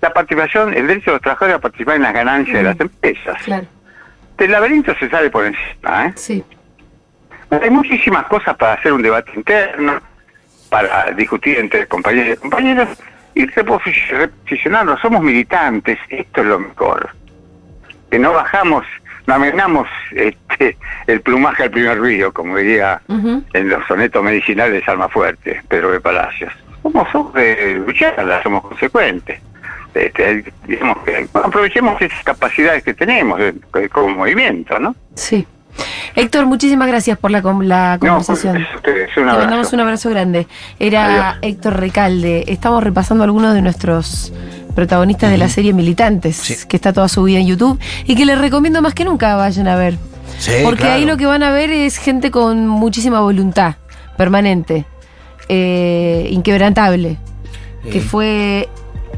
la 0.00 0.12
participación, 0.12 0.74
el 0.74 0.86
derecho 0.86 1.10
de 1.10 1.16
los 1.16 1.22
trabajadores 1.22 1.56
a 1.56 1.60
participar 1.60 1.96
en 1.96 2.02
las 2.02 2.12
ganancias 2.14 2.56
de 2.56 2.62
las 2.62 2.80
empresas. 2.80 3.42
Claro. 3.44 3.66
Del 4.38 4.50
laberinto 4.50 4.94
se 4.98 5.08
sale 5.08 5.30
por 5.30 5.44
encima, 5.46 6.06
¿eh? 6.06 6.12
Sí. 6.16 6.44
Hay 7.50 7.70
muchísimas 7.70 8.24
cosas 8.26 8.56
para 8.56 8.74
hacer 8.74 8.92
un 8.92 9.02
debate 9.02 9.30
interno, 9.34 10.00
para 10.70 11.10
discutir 11.12 11.58
entre 11.58 11.86
compañeros 11.86 12.38
y 12.38 12.40
compañeros 12.40 12.88
y 13.34 13.46
reposi- 13.46 14.08
reposicionarnos. 14.08 15.00
Somos 15.00 15.22
militantes, 15.22 15.98
esto 16.08 16.40
es 16.40 16.46
lo 16.46 16.58
mejor. 16.58 17.10
Que 18.10 18.18
no 18.18 18.32
bajamos, 18.32 18.86
no 19.26 19.34
amenamos 19.34 19.88
este, 20.12 20.76
el 21.06 21.20
plumaje 21.20 21.64
al 21.64 21.70
primer 21.70 22.00
río, 22.00 22.32
como 22.32 22.56
diría 22.56 23.00
en 23.08 23.68
los 23.68 23.86
sonetos 23.86 24.22
medicinales 24.22 24.84
de 24.84 24.92
Almafuerte, 24.92 25.62
Pedro 25.68 25.90
de 25.92 26.00
Palacios. 26.00 26.52
Somos, 26.82 27.32
de 27.34 27.80
lucharla, 27.86 28.42
somos 28.42 28.62
consecuentes. 28.62 29.40
Este, 29.94 30.44
digamos 30.66 30.98
que 31.04 31.28
aprovechemos 31.34 32.00
esas 32.00 32.22
capacidades 32.24 32.82
que 32.82 32.94
tenemos 32.94 33.38
de- 33.38 33.54
de- 33.74 33.88
como 33.90 34.08
movimiento, 34.08 34.78
¿no? 34.78 34.94
Sí. 35.14 35.46
Héctor, 36.14 36.44
muchísimas 36.46 36.88
gracias 36.88 37.16
por 37.18 37.30
la, 37.30 37.40
la 37.40 37.94
No, 37.94 37.98
conversación. 38.16 38.56
es- 38.58 38.68
es 38.84 39.16
un 39.16 39.24
Te 39.24 39.36
mandamos 39.36 39.72
un 39.72 39.80
abrazo 39.80 40.10
grande. 40.10 40.46
Era 40.78 41.30
Adiós. 41.30 41.38
Héctor 41.42 41.78
Recalde. 41.80 42.44
Estamos 42.48 42.82
repasando 42.84 43.24
algunos 43.24 43.54
de 43.54 43.62
nuestros 43.62 44.32
protagonistas 44.74 45.30
de 45.30 45.38
la 45.38 45.48
serie 45.48 45.72
Militantes, 45.72 46.36
Sí. 46.36 46.54
que 46.68 46.76
está 46.76 46.92
toda 46.92 47.08
subida 47.08 47.38
en 47.38 47.46
YouTube 47.46 47.78
y 48.06 48.14
que 48.14 48.24
les 48.24 48.38
recomiendo 48.38 48.82
más 48.82 48.94
que 48.94 49.04
nunca 49.04 49.36
vayan 49.36 49.68
a 49.68 49.76
ver. 49.76 49.96
Sí, 50.38 50.52
Porque 50.64 50.80
claro. 50.80 50.94
ahí 50.94 51.04
lo 51.04 51.16
que 51.16 51.26
van 51.26 51.42
a 51.42 51.50
ver 51.50 51.70
es 51.70 51.98
gente 51.98 52.30
con 52.30 52.66
muchísima 52.66 53.20
voluntad, 53.20 53.76
permanente, 54.16 54.86
eh, 55.48 56.28
inquebrantable, 56.30 57.18
que 57.90 58.00
fue 58.00 58.68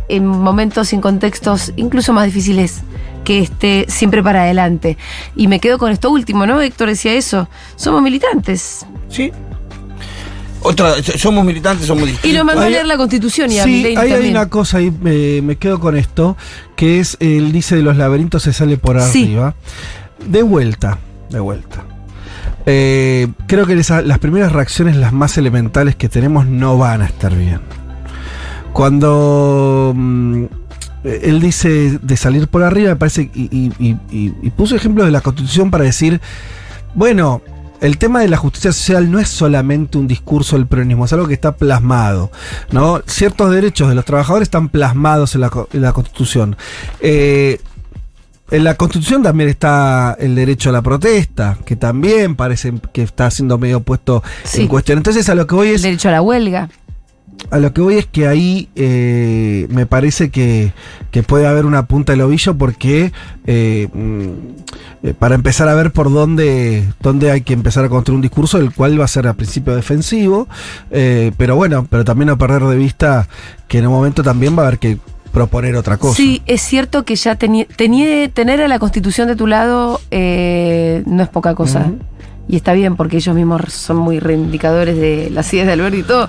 en 0.09 0.27
momentos 0.27 0.93
y 0.93 0.97
en 0.97 1.03
contextos 1.03 1.73
incluso 1.77 2.13
más 2.13 2.27
difíciles 2.27 2.83
que 3.25 3.39
esté 3.41 3.87
siempre 3.89 4.23
para 4.23 4.43
adelante. 4.43 4.99
Y 5.35 5.49
me 5.49 5.61
quedo 5.61 5.79
con 5.79 5.91
esto 5.93 6.11
último, 6.11 6.45
¿no? 6.47 6.61
Héctor 6.61 6.89
decía 6.89 7.15
eso. 7.15 7.49
Somos 7.77 8.03
militantes. 8.03 8.85
Sí. 9.09 9.33
Otra, 10.67 10.95
somos 11.03 11.45
militantes, 11.45 11.87
somos 11.87 12.05
distintos. 12.07 12.31
Y 12.31 12.33
lo 12.35 12.45
mandó 12.45 12.63
a 12.63 12.69
leer 12.71 12.87
la 12.87 12.97
Constitución 12.97 13.53
y 13.53 13.59
a 13.59 13.65
Sí, 13.65 13.95
ahí 13.97 14.13
hay 14.13 14.31
una 14.31 14.49
cosa 14.49 14.79
ahí, 14.79 14.91
me, 14.91 15.41
me 15.43 15.57
quedo 15.57 15.79
con 15.79 15.97
esto, 15.97 16.37
que 16.75 17.01
es, 17.01 17.17
él 17.21 17.53
dice 17.53 17.77
de 17.77 17.83
los 17.83 17.97
laberintos 17.97 18.43
se 18.43 18.53
sale 18.53 18.77
por 18.79 19.01
Sí. 19.03 19.25
arriba. 19.25 19.55
De 20.27 20.43
vuelta, 20.43 20.99
de 21.31 21.39
vuelta. 21.41 21.85
Eh, 22.67 23.29
creo 23.47 23.67
que 23.67 23.75
esa- 23.79 24.01
las 24.01 24.19
primeras 24.19 24.53
reacciones, 24.53 24.97
las 24.97 25.13
más 25.13 25.37
elementales 25.37 25.97
que 25.97 26.09
tenemos, 26.09 26.47
no 26.47 26.79
van 26.79 27.03
a 27.03 27.07
estar 27.07 27.35
bien. 27.37 27.61
Cuando 28.73 29.93
mm, 29.95 30.45
él 31.05 31.41
dice 31.41 31.99
de 32.01 32.17
salir 32.17 32.49
por 32.49 32.63
arriba, 32.63 32.91
me 32.91 32.97
parece, 32.97 33.31
y, 33.35 33.43
y- 33.57 33.73
y- 33.79 33.97
y- 34.11 34.35
y 34.43 34.51
puso 34.51 34.75
ejemplos 34.77 35.07
de 35.07 35.13
la 35.13 35.21
Constitución 35.21 35.71
para 35.71 35.85
decir, 35.85 36.21
bueno, 36.95 37.43
el 37.85 37.99
tema 37.99 38.21
de 38.21 38.29
la 38.29 38.37
justicia 38.39 38.73
social 38.73 39.11
no 39.11 39.19
es 39.19 39.29
solamente 39.29 39.99
un 39.99 40.09
discurso 40.09 40.57
del 40.57 40.67
peronismo, 40.67 41.05
es 41.05 41.13
algo 41.13 41.29
que 41.29 41.35
está 41.35 41.53
plasmado. 41.57 42.31
¿no? 42.71 43.03
Ciertos 43.07 43.51
derechos 43.51 43.89
de 43.91 43.95
los 43.95 44.05
trabajadores 44.05 44.47
están 44.47 44.69
plasmados 44.71 45.35
en 45.35 45.43
la, 45.43 45.51
en 45.73 45.83
la 45.83 45.93
Constitución. 45.93 46.57
Eh, 47.01 47.61
en 48.51 48.65
la 48.65 48.75
Constitución 48.77 49.23
también 49.23 49.49
está 49.51 50.17
el 50.19 50.35
derecho 50.35 50.71
a 50.71 50.73
la 50.73 50.83
protesta, 50.83 51.59
que 51.65 51.77
también 51.77 52.37
parece 52.37 52.73
que 52.93 53.03
está 53.03 53.31
siendo 53.31 53.59
medio 53.59 53.81
puesto 53.81 54.23
Sí. 54.45 54.63
en 54.63 54.69
cuestión. 54.69 54.99
Entonces 54.99 55.29
a 55.29 55.35
lo 55.35 55.47
que 55.47 55.55
voy 55.55 55.69
El 55.69 55.75
es 55.77 55.83
derecho 55.83 56.09
a 56.09 56.13
la 56.13 56.23
huelga. 56.23 56.69
A 57.51 57.59
lo 57.59 57.73
que 57.73 57.81
voy 57.81 57.97
es 57.97 58.07
que 58.07 58.27
ahí 58.27 58.69
eh, 58.75 59.67
me 59.71 59.87
parece 59.87 60.31
que, 60.31 60.73
que 61.11 61.23
puede 61.23 61.47
haber 61.47 61.67
una 61.67 61.87
punta 61.87 62.13
del 62.13 62.23
ovillo 62.23 62.57
porque 62.57 63.13
eh, 63.47 63.89
mm, 63.93 64.31
eh, 65.05 65.13
para 65.13 65.35
empezar 65.35 65.69
a 65.69 65.75
ver 65.75 65.93
por 65.93 66.11
dónde, 66.11 66.83
dónde 67.01 67.31
hay 67.31 67.43
que 67.43 67.53
empezar 67.53 67.85
a 67.85 67.91
construir 67.91 68.17
un 68.17 68.23
discurso, 68.23 68.57
el 68.57 68.73
cual 68.73 68.99
va 68.99 69.05
a 69.05 69.09
ser 69.09 69.29
a 69.29 69.35
principio 69.35 69.77
defensivo, 69.77 70.49
eh, 70.91 71.31
pero 71.37 71.57
bueno, 71.57 71.87
pero 71.91 72.07
también 72.07 72.29
no 72.29 72.39
perder 72.39 72.63
de 72.63 72.77
vista 72.77 73.29
que 73.69 73.81
en 73.81 73.87
un 73.87 73.93
momento 73.93 74.23
también 74.23 74.57
va 74.57 74.63
a 74.63 74.69
haber 74.69 74.79
que 74.79 74.99
proponer 75.31 75.77
otra 75.77 75.99
cosa. 75.99 76.17
Sí, 76.17 76.41
es 76.47 76.63
cierto 76.63 77.05
que 77.05 77.17
ya 77.17 77.37
tener 77.37 78.63
a 78.63 78.69
la 78.69 78.79
Constitución 78.79 79.29
de 79.29 79.37
tu 79.37 79.47
lado 79.47 80.01
eh, 80.11 81.03
no 81.05 81.23
es 81.23 81.29
poca 81.29 81.55
cosa. 81.55 81.93
Y 82.47 82.57
está 82.57 82.75
bien, 82.75 82.95
porque 82.97 83.17
ellos 83.17 83.35
mismos 83.35 83.63
son 83.73 83.97
muy 83.97 84.19
reivindicadores 84.21 84.97
de 84.99 85.31
las 85.31 85.53
ideas 85.55 85.67
de 85.67 85.73
Alberto 85.73 85.97
y 85.99 86.03
todo. 86.03 86.29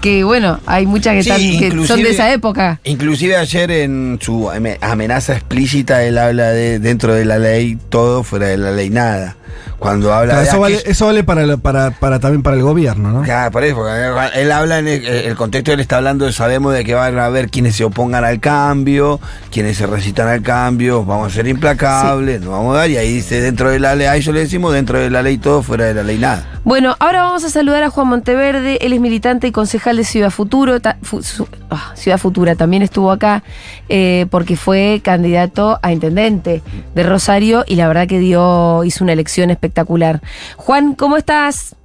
Que 0.00 0.22
bueno, 0.22 0.60
hay 0.64 0.86
muchas 0.86 1.14
que, 1.14 1.22
Sí, 1.24 1.30
están- 1.56 1.80
que 1.80 1.86
son 1.88 2.02
de 2.02 2.10
esa 2.10 2.32
época. 2.32 2.78
Inclusive 2.84 3.36
ayer 3.36 3.70
en 3.72 4.18
su 4.20 4.48
ame- 4.50 4.78
amenaza 4.80 5.32
explícita 5.34 6.04
él 6.04 6.18
habla 6.18 6.50
de 6.52 6.78
dentro 6.78 7.14
de 7.14 7.24
la 7.24 7.38
ley 7.38 7.76
todo, 7.88 8.22
fuera 8.22 8.46
de 8.46 8.58
la 8.58 8.70
ley 8.70 8.90
nada. 8.90 9.36
Cuando 9.78 10.12
habla 10.12 10.32
Claro, 10.34 10.42
de 10.42 10.48
eso, 10.48 10.60
vale, 10.60 10.82
eso 10.86 11.06
vale 11.06 11.24
para, 11.24 11.56
para, 11.58 11.90
para 11.90 12.18
también 12.18 12.42
para 12.42 12.56
el 12.56 12.62
gobierno, 12.62 13.10
¿no? 13.10 13.22
Claro, 13.22 13.50
por 13.50 13.62
eso, 13.64 13.76
porque 13.76 14.40
él 14.40 14.52
habla 14.52 14.78
en 14.78 14.88
el, 14.88 15.04
el 15.04 15.36
contexto, 15.36 15.72
él 15.72 15.80
está 15.80 15.98
hablando 15.98 16.24
de, 16.24 16.32
sabemos 16.32 16.72
de 16.72 16.82
que 16.84 16.94
van 16.94 17.18
a 17.18 17.26
haber 17.26 17.50
quienes 17.50 17.76
se 17.76 17.84
opongan 17.84 18.24
al 18.24 18.40
cambio, 18.40 19.20
quienes 19.50 19.76
se 19.76 19.86
resistan 19.86 20.28
al 20.28 20.42
cambio, 20.42 21.04
vamos 21.04 21.30
a 21.32 21.34
ser 21.34 21.46
implacables, 21.46 22.40
nos 22.40 22.50
vamos 22.50 22.74
a 22.74 22.80
dar, 22.80 22.90
y 22.90 22.96
ahí 22.96 23.12
dice 23.14 23.40
dentro 23.42 23.70
de 23.70 23.78
la 23.78 23.94
ley, 23.94 24.06
a 24.06 24.16
eso 24.16 24.32
le 24.32 24.40
decimos 24.40 24.72
dentro 24.72 24.98
de 24.98 25.10
la 25.10 25.22
ley 25.22 25.36
todo, 25.36 25.55
fuera 25.62 25.84
de 25.86 25.94
la 25.94 26.02
ley 26.02 26.18
nada. 26.18 26.60
Bueno, 26.64 26.96
ahora 26.98 27.22
vamos 27.22 27.44
a 27.44 27.50
saludar 27.50 27.82
a 27.82 27.90
Juan 27.90 28.08
Monteverde. 28.08 28.78
Él 28.80 28.92
es 28.92 29.00
militante 29.00 29.46
y 29.46 29.52
concejal 29.52 29.96
de 29.96 30.04
Ciudad 30.04 30.30
Futuro. 30.30 30.80
ta- 30.80 30.96
fu- 31.02 31.22
su- 31.22 31.48
ah, 31.70 31.92
Ciudad 31.94 32.18
Futura 32.18 32.54
también 32.56 32.82
estuvo 32.82 33.10
acá 33.10 33.42
eh, 33.88 34.26
porque 34.30 34.56
fue 34.56 35.00
candidato 35.04 35.78
a 35.82 35.92
intendente 35.92 36.62
de 36.94 37.02
Rosario 37.02 37.64
y 37.66 37.76
la 37.76 37.88
verdad 37.88 38.06
que 38.08 38.18
dio 38.18 38.82
hizo 38.84 39.04
una 39.04 39.12
elección 39.12 39.50
espectacular. 39.50 40.20
Juan, 40.56 40.94
¿cómo 40.94 41.16
estás? 41.16 41.76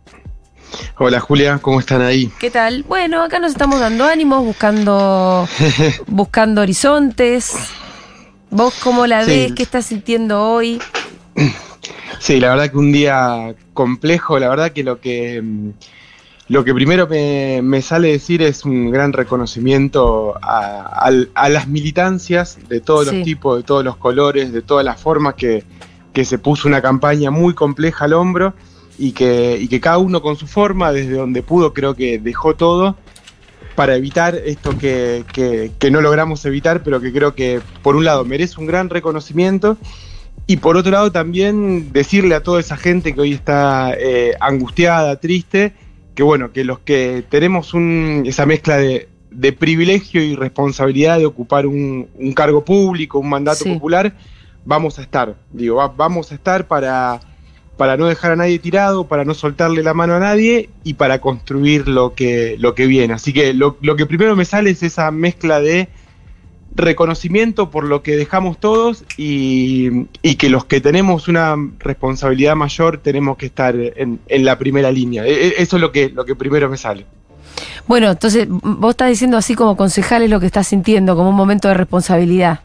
Hola 0.98 1.20
Julia, 1.20 1.60
¿cómo 1.62 1.80
están 1.82 2.02
ahí? 2.02 2.32
¿Qué 2.40 2.50
tal? 2.50 2.84
Bueno, 2.88 3.22
acá 3.24 3.40
nos 3.40 3.52
estamos 3.52 3.80
dando 3.82 4.06
ánimos, 4.06 4.44
buscando, 4.46 5.46
buscando 6.08 6.62
horizontes. 6.62 7.54
¿Vos 8.50 8.74
cómo 8.84 9.06
la 9.08 9.24
Sí. 9.26 9.32
ves? 9.32 9.54
¿Qué 9.54 9.64
estás 9.64 9.86
sintiendo 9.86 10.42
hoy? 10.42 10.82
Sí, 12.20 12.40
la 12.40 12.50
verdad 12.50 12.72
que 12.72 12.78
un 12.78 12.92
día 12.92 13.56
complejo, 13.74 14.38
la 14.40 14.50
verdad 14.50 14.72
que 14.72 14.84
lo 14.84 15.00
que 15.00 15.42
mm, 15.42 15.70
lo 16.48 16.64
que 16.66 16.74
primero 16.74 17.08
me, 17.08 17.62
me 17.64 17.82
sale 17.82 18.10
decir 18.12 18.42
es 18.42 18.66
un 18.66 18.92
gran 18.92 19.14
reconocimiento 19.14 20.36
a, 20.42 21.10
las 21.50 21.68
militancias 21.68 22.60
de 22.68 22.82
todos 22.82 23.08
Sí. 23.08 23.16
los 23.16 23.26
tipos, 23.26 23.58
de 23.58 23.64
todos 23.64 23.86
los 23.86 23.96
colores, 23.98 24.52
de 24.52 24.62
todas 24.62 24.84
las 24.84 25.00
formas 25.00 25.36
que, 25.36 25.64
que 26.14 26.26
se 26.26 26.38
puso 26.40 26.68
una 26.68 26.82
campaña 26.82 27.32
muy 27.32 27.54
compleja 27.54 28.06
al 28.06 28.14
hombro 28.14 28.54
y 28.98 29.14
que, 29.14 29.58
y 29.62 29.68
que 29.70 29.80
cada 29.80 29.98
uno 29.98 30.22
con 30.22 30.36
su 30.36 30.46
forma, 30.46 30.92
desde 30.92 31.14
donde 31.14 31.42
pudo, 31.42 31.74
creo 31.74 31.96
que 31.96 32.20
dejó 32.20 32.56
todo 32.56 32.98
para 33.76 33.96
evitar 33.96 34.36
esto 34.36 34.78
que, 34.78 35.26
que- 35.32 35.72
que 35.80 35.90
no 35.92 36.02
logramos 36.02 36.44
evitar, 36.46 36.84
pero 36.84 37.00
que 37.00 37.14
creo 37.14 37.34
que 37.34 37.62
por 37.82 37.96
un 37.96 38.04
lado 38.04 38.26
merece 38.26 38.60
un 38.60 38.68
gran 38.68 38.90
reconocimiento 38.90 39.78
y 40.52 40.58
por 40.58 40.76
otro 40.76 40.92
lado 40.92 41.12
también 41.14 41.94
decirle 41.94 42.36
a 42.36 42.44
toda 42.44 42.60
esa 42.60 42.76
gente 42.76 43.14
que 43.16 43.22
hoy 43.22 43.32
está 43.34 43.94
eh, 43.98 44.34
angustiada, 44.40 45.16
triste, 45.16 45.72
que 46.14 46.24
bueno, 46.24 46.52
que 46.52 46.66
los 46.66 46.80
que 46.80 47.24
tenemos 47.30 47.74
un- 47.74 48.24
esa 48.26 48.46
mezcla 48.46 48.78
de, 48.78 49.08
de 49.30 49.54
privilegio 49.54 50.22
y 50.22 50.36
responsabilidad 50.36 51.20
de 51.20 51.26
ocupar 51.26 51.66
un, 51.68 52.10
un 52.16 52.34
cargo 52.34 52.66
público, 52.66 53.18
un 53.20 53.30
mandato 53.30 53.64
Sí. 53.64 53.74
popular, 53.74 54.14
vamos 54.66 55.00
a 55.00 55.04
estar, 55.04 55.36
digo, 55.54 55.78
va- 55.78 55.88
vamos 55.96 56.32
a 56.34 56.36
estar 56.36 56.68
para, 56.68 57.22
para 57.78 57.96
no 57.96 58.08
dejar 58.08 58.34
a 58.34 58.36
nadie 58.36 58.60
tirado, 58.60 59.06
para 59.08 59.24
no 59.24 59.34
soltarle 59.34 59.84
la 59.84 59.94
mano 59.94 60.16
a 60.16 60.20
nadie 60.20 60.70
y 60.84 60.96
para 60.96 61.22
construir 61.22 61.88
lo 61.88 62.14
que, 62.14 62.58
lo 62.60 62.76
que 62.76 62.88
viene. 62.88 63.14
Así 63.14 63.32
que 63.32 63.54
lo, 63.54 63.78
lo 63.82 63.96
que 63.96 64.06
primero 64.06 64.36
me 64.36 64.44
sale 64.44 64.72
es 64.72 64.84
esa 64.84 65.10
mezcla 65.12 65.62
de 65.62 65.88
reconocimiento 66.74 67.70
por 67.70 67.84
lo 67.84 68.02
que 68.02 68.16
dejamos 68.16 68.60
todos 68.60 69.04
y, 69.18 70.08
y 70.22 70.36
que 70.36 70.50
los 70.50 70.66
que 70.66 70.80
tenemos 70.82 71.28
una 71.28 71.56
responsabilidad 71.80 72.56
mayor 72.56 72.98
tenemos 73.00 73.38
que 73.38 73.48
estar 73.48 73.76
en, 73.76 74.20
en 74.28 74.46
la 74.46 74.58
primera 74.58 74.92
línea. 74.92 75.26
E- 75.26 75.48
e- 75.48 75.54
Eso 75.58 75.78
es 75.78 75.82
lo 75.82 75.92
que, 75.92 76.10
lo 76.10 76.26
que 76.26 76.36
primero 76.36 76.70
me 76.70 76.78
sale. 76.78 77.06
Bueno, 77.88 78.12
entonces 78.12 78.48
vos 78.50 78.92
estás 78.92 79.10
diciendo 79.10 79.38
así 79.38 79.56
como 79.56 79.76
concejal 79.76 80.24
es 80.24 80.30
lo 80.30 80.40
que 80.40 80.46
estás 80.46 80.68
sintiendo, 80.68 81.16
como 81.16 81.30
un 81.30 81.36
momento 81.36 81.68
de 81.68 81.74
responsabilidad. 81.74 82.62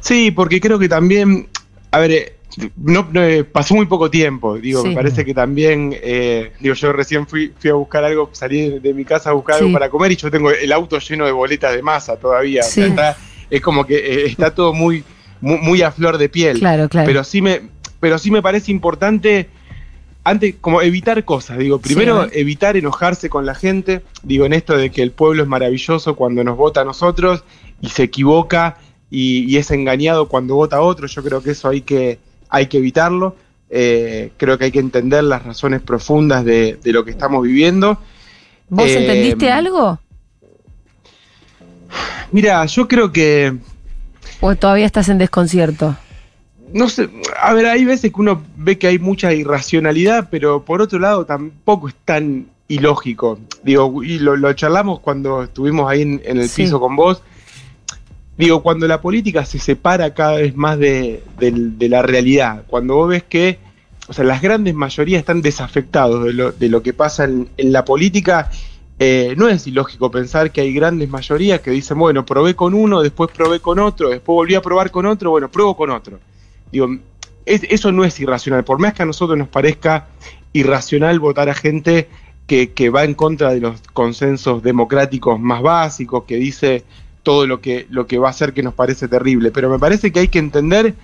Sí, 0.00 0.30
porque 0.30 0.60
creo 0.60 0.78
que 0.78 0.88
también, 0.88 1.48
a 1.90 1.98
ver, 1.98 2.10
eh, 2.12 2.36
no, 2.76 3.06
no, 3.12 3.22
eh, 3.22 3.44
pasó 3.44 3.74
muy 3.74 3.86
poco 3.86 4.10
tiempo, 4.10 4.56
digo, 4.58 4.82
Sí. 4.82 4.88
me 4.88 4.94
parece 4.94 5.24
que 5.24 5.34
también, 5.34 5.94
eh, 6.02 6.52
digo, 6.60 6.74
yo 6.74 6.92
recién 6.92 7.26
fui, 7.26 7.52
fui 7.58 7.70
a 7.70 7.74
buscar 7.74 8.04
algo, 8.04 8.30
salí 8.32 8.68
de, 8.70 8.80
de 8.80 8.94
mi 8.94 9.04
casa 9.04 9.30
a 9.30 9.32
buscar 9.32 9.56
Sí. 9.56 9.64
algo 9.64 9.72
para 9.72 9.88
comer 9.90 10.12
y 10.12 10.16
yo 10.16 10.30
tengo 10.30 10.50
el 10.50 10.72
auto 10.72 10.98
lleno 10.98 11.26
de 11.26 11.32
boletas 11.32 11.74
de 11.74 11.82
masa 11.82 12.16
todavía, 12.16 12.62
o 12.62 12.68
sea, 12.68 12.86
está- 12.86 13.16
es 13.50 13.60
como 13.60 13.84
que 13.84 13.96
eh, 13.96 14.26
está 14.26 14.54
todo 14.54 14.72
muy, 14.72 15.02
muy, 15.40 15.58
muy 15.58 15.82
a 15.82 15.90
flor 15.90 16.18
de 16.18 16.28
piel. 16.28 16.58
Claro, 16.58 16.88
claro. 16.88 17.06
Pero 17.06 17.24
sí 17.24 17.40
me, 17.42 17.62
pero 17.98 18.18
sí 18.18 18.30
me 18.30 18.42
parece 18.42 18.70
importante 18.72 19.48
antes 20.22 20.56
como 20.60 20.82
evitar 20.82 21.24
cosas, 21.24 21.56
digo, 21.58 21.78
primero 21.80 22.28
evitar 22.32 22.76
enojarse 22.76 23.30
con 23.30 23.46
la 23.46 23.54
gente, 23.54 24.02
digo, 24.22 24.44
en 24.44 24.52
esto 24.52 24.76
de 24.76 24.90
que 24.90 25.02
el 25.02 25.12
pueblo 25.12 25.42
es 25.42 25.48
maravilloso 25.48 26.14
cuando 26.14 26.44
nos 26.44 26.56
vota 26.58 26.82
a 26.82 26.84
nosotros 26.84 27.42
y 27.80 27.88
se 27.88 28.02
equivoca 28.04 28.76
y, 29.10 29.44
y 29.52 29.56
es 29.56 29.70
engañado 29.70 30.28
cuando 30.28 30.54
vota 30.56 30.76
a 30.76 30.80
otro, 30.82 31.06
yo 31.06 31.22
creo 31.22 31.42
que 31.42 31.52
eso 31.52 31.68
hay 31.70 31.80
que, 31.80 32.18
hay 32.50 32.66
que 32.66 32.78
evitarlo, 32.78 33.36
Eh, 33.72 34.32
creo 34.36 34.58
que 34.58 34.64
hay 34.64 34.72
que 34.72 34.80
entender 34.80 35.22
las 35.22 35.44
razones 35.44 35.80
profundas 35.80 36.44
de, 36.44 36.76
de 36.82 36.92
lo 36.92 37.04
que 37.04 37.12
estamos 37.12 37.40
viviendo. 37.44 37.98
¿Vos 38.68 38.88
Eh, 38.88 38.98
entendiste 38.98 39.48
algo? 39.48 40.00
Mira, 42.32 42.64
yo 42.66 42.86
creo 42.88 43.12
que 43.12 43.56
¿O 44.40 44.54
todavía 44.56 44.86
estás 44.86 45.08
en 45.08 45.18
desconcierto? 45.18 45.96
no 46.72 46.88
sé, 46.88 47.08
a 47.42 47.52
ver, 47.52 47.66
hay 47.66 47.84
veces 47.84 48.12
que 48.12 48.20
uno 48.20 48.42
ve 48.56 48.78
que 48.78 48.86
hay 48.86 48.98
mucha 49.00 49.32
irracionalidad, 49.32 50.28
pero 50.30 50.64
por 50.64 50.80
otro 50.80 50.98
lado 51.00 51.24
tampoco 51.26 51.88
es 51.88 51.94
tan 52.04 52.46
ilógico. 52.68 53.40
Digo, 53.64 54.04
y 54.04 54.20
lo, 54.20 54.36
lo 54.36 54.52
charlamos 54.52 55.00
cuando 55.00 55.42
estuvimos 55.42 55.90
ahí 55.90 56.02
en, 56.02 56.20
en 56.24 56.38
el 56.38 56.48
Sí. 56.48 56.62
piso 56.62 56.78
con 56.78 56.94
vos. 56.94 57.22
Digo, 58.40 58.62
cuando 58.62 58.88
la 58.88 59.02
política 59.02 59.44
se 59.44 59.58
separa 59.58 60.14
cada 60.14 60.36
vez 60.36 60.56
más 60.56 60.78
de, 60.78 61.22
la 61.78 62.00
realidad, 62.00 62.62
cuando 62.68 62.94
vos 62.94 63.10
ves 63.10 63.22
que, 63.22 63.58
o 64.08 64.14
sea, 64.14 64.24
las 64.24 64.40
grandes 64.40 64.74
mayorías 64.74 65.18
están 65.20 65.42
desafectados 65.42 66.24
de 66.58 66.68
lo, 66.70 66.82
que 66.82 66.94
pasa 66.94 67.24
en, 67.24 67.50
la 67.58 67.84
política, 67.84 68.50
eh, 68.98 69.34
no 69.36 69.46
es 69.46 69.66
ilógico 69.66 70.10
pensar 70.10 70.52
que 70.52 70.62
hay 70.62 70.72
grandes 70.72 71.10
mayorías 71.10 71.60
que 71.60 71.70
dicen, 71.70 71.98
bueno, 71.98 72.24
probé 72.24 72.56
con 72.56 72.72
uno, 72.72 73.02
después 73.02 73.30
probé 73.30 73.60
con 73.60 73.78
otro, 73.78 74.08
después 74.08 74.34
volví 74.34 74.54
a 74.54 74.62
probar 74.62 74.90
con 74.90 75.04
otro, 75.04 75.32
bueno, 75.32 75.50
pruebo 75.50 75.76
con 75.76 75.90
otro. 75.90 76.18
Digo, 76.72 76.88
es- 77.44 77.64
eso 77.68 77.92
no 77.92 78.04
es 78.04 78.18
irracional. 78.20 78.64
Por 78.64 78.78
más 78.78 78.94
que 78.94 79.02
a 79.02 79.06
nosotros 79.06 79.36
nos 79.36 79.48
parezca 79.48 80.08
irracional 80.54 81.20
votar 81.20 81.50
a 81.50 81.54
gente 81.54 82.08
que 82.46 82.88
va 82.88 83.04
en 83.04 83.12
contra 83.12 83.52
de 83.52 83.60
los 83.60 83.82
consensos 83.92 84.62
democráticos 84.62 85.38
más 85.38 85.60
básicos, 85.60 86.24
que 86.24 86.36
dice 86.36 86.84
todo 87.22 87.46
lo 87.46 87.60
que, 87.60 87.86
lo 87.90 88.06
que 88.06 88.18
va 88.18 88.28
a 88.28 88.30
hacer 88.30 88.52
que 88.52 88.62
nos 88.62 88.74
parece 88.74 89.08
terrible. 89.08 89.50
Pero 89.50 89.68
me 89.70 89.78
parece 89.78 90.10
que 90.12 90.20
hay 90.20 90.28
que 90.28 90.38
entender 90.38 90.94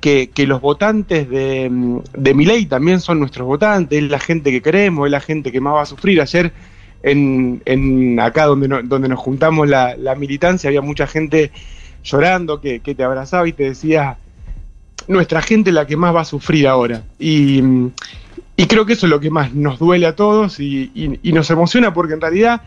que, 0.00 0.30
que 0.32 0.46
los 0.46 0.60
votantes 0.60 1.28
de, 1.28 1.68
mm, 1.70 1.98
de 2.16 2.34
Milei 2.34 2.66
también 2.66 3.00
son 3.00 3.18
nuestros 3.18 3.46
votantes, 3.46 4.02
es 4.02 4.10
la 4.10 4.18
gente 4.20 4.50
que 4.50 4.62
queremos, 4.62 5.06
es 5.06 5.12
la 5.12 5.20
gente 5.20 5.50
que 5.50 5.60
más 5.60 5.74
va 5.74 5.82
a 5.82 5.86
sufrir. 5.86 6.20
Ayer 6.20 6.52
en, 7.02 7.62
en 7.64 8.18
acá 8.20 8.46
donde, 8.46 8.68
donde 8.84 9.08
nos 9.08 9.18
juntamos 9.18 9.68
la, 9.68 9.96
militancia 10.16 10.68
había 10.68 10.82
mucha 10.82 11.06
gente 11.06 11.50
llorando 12.04 12.60
que, 12.60 12.80
que 12.80 12.94
te 12.94 13.02
abrazaba 13.02 13.48
y 13.48 13.52
te 13.52 13.64
decía, 13.64 14.18
nuestra 15.08 15.42
gente 15.42 15.70
es 15.70 15.74
la 15.74 15.86
que 15.86 15.96
más 15.96 16.14
va 16.14 16.20
a 16.22 16.24
sufrir 16.24 16.68
ahora. 16.68 17.02
Y, 17.18 17.60
mm, 17.62 17.90
y 18.56 18.66
creo 18.66 18.86
que 18.86 18.94
eso 18.94 19.06
es 19.06 19.10
lo 19.10 19.20
que 19.20 19.30
más 19.30 19.52
nos 19.54 19.78
duele 19.78 20.06
a 20.06 20.14
todos 20.16 20.60
y- 20.60 20.90
y 20.94 21.32
nos 21.32 21.50
emociona 21.50 21.92
porque 21.92 22.14
en 22.14 22.20
realidad 22.20 22.62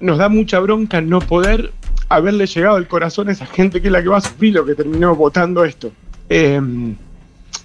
nos 0.00 0.18
da 0.18 0.28
mucha 0.28 0.58
bronca 0.58 1.00
no 1.00 1.20
poder 1.20 1.72
haberle 2.08 2.46
llegado 2.46 2.76
al 2.76 2.88
corazón 2.88 3.28
a 3.28 3.32
esa 3.32 3.46
gente 3.46 3.80
que 3.80 3.88
es 3.88 3.92
la 3.92 4.02
que 4.02 4.08
va 4.08 4.18
a 4.18 4.20
sufrir 4.20 4.54
lo 4.54 4.64
que 4.64 4.74
terminó 4.74 5.14
votando 5.14 5.64
esto. 5.64 5.92
Eh, 6.28 6.60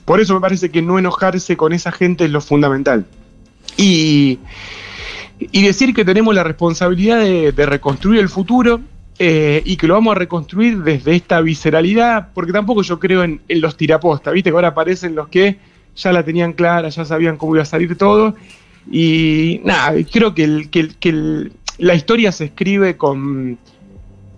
por 0.05 0.19
eso 0.19 0.33
me 0.33 0.41
parece 0.41 0.69
que 0.69 0.81
no 0.81 0.99
enojarse 0.99 1.55
con 1.57 1.73
esa 1.73 1.91
gente 1.91 2.25
es 2.25 2.31
lo 2.31 2.41
fundamental. 2.41 3.05
Y, 3.77 4.39
y 5.51 5.63
decir 5.63 5.93
que 5.93 6.05
tenemos 6.05 6.35
la 6.35 6.43
responsabilidad 6.43 7.19
de, 7.19 7.65
reconstruir 7.65 8.19
el 8.19 8.29
futuro 8.29 8.81
eh, 9.17 9.61
y 9.65 9.75
que 9.77 9.87
lo 9.87 9.95
vamos 9.95 10.15
a 10.15 10.19
reconstruir 10.19 10.83
desde 10.83 11.15
esta 11.15 11.41
visceralidad, 11.41 12.29
porque 12.33 12.51
tampoco 12.51 12.83
yo 12.83 12.99
creo 12.99 13.23
en, 13.23 13.41
los 13.47 13.77
tirapostas, 13.77 14.33
viste 14.33 14.49
que 14.49 14.55
ahora 14.55 14.69
aparecen 14.69 15.15
los 15.15 15.27
que 15.29 15.57
ya 15.95 16.11
la 16.11 16.23
tenían 16.23 16.53
clara, 16.53 16.89
ya 16.89 17.05
sabían 17.05 17.37
cómo 17.37 17.55
iba 17.55 17.63
a 17.63 17.65
salir 17.65 17.97
todo, 17.97 18.35
y 18.91 19.61
nada, 19.63 19.93
creo 20.11 20.33
que, 20.33 21.49
la 21.77 21.95
historia 21.95 22.31
se 22.31 22.45
escribe 22.45 22.95
con 22.95 23.57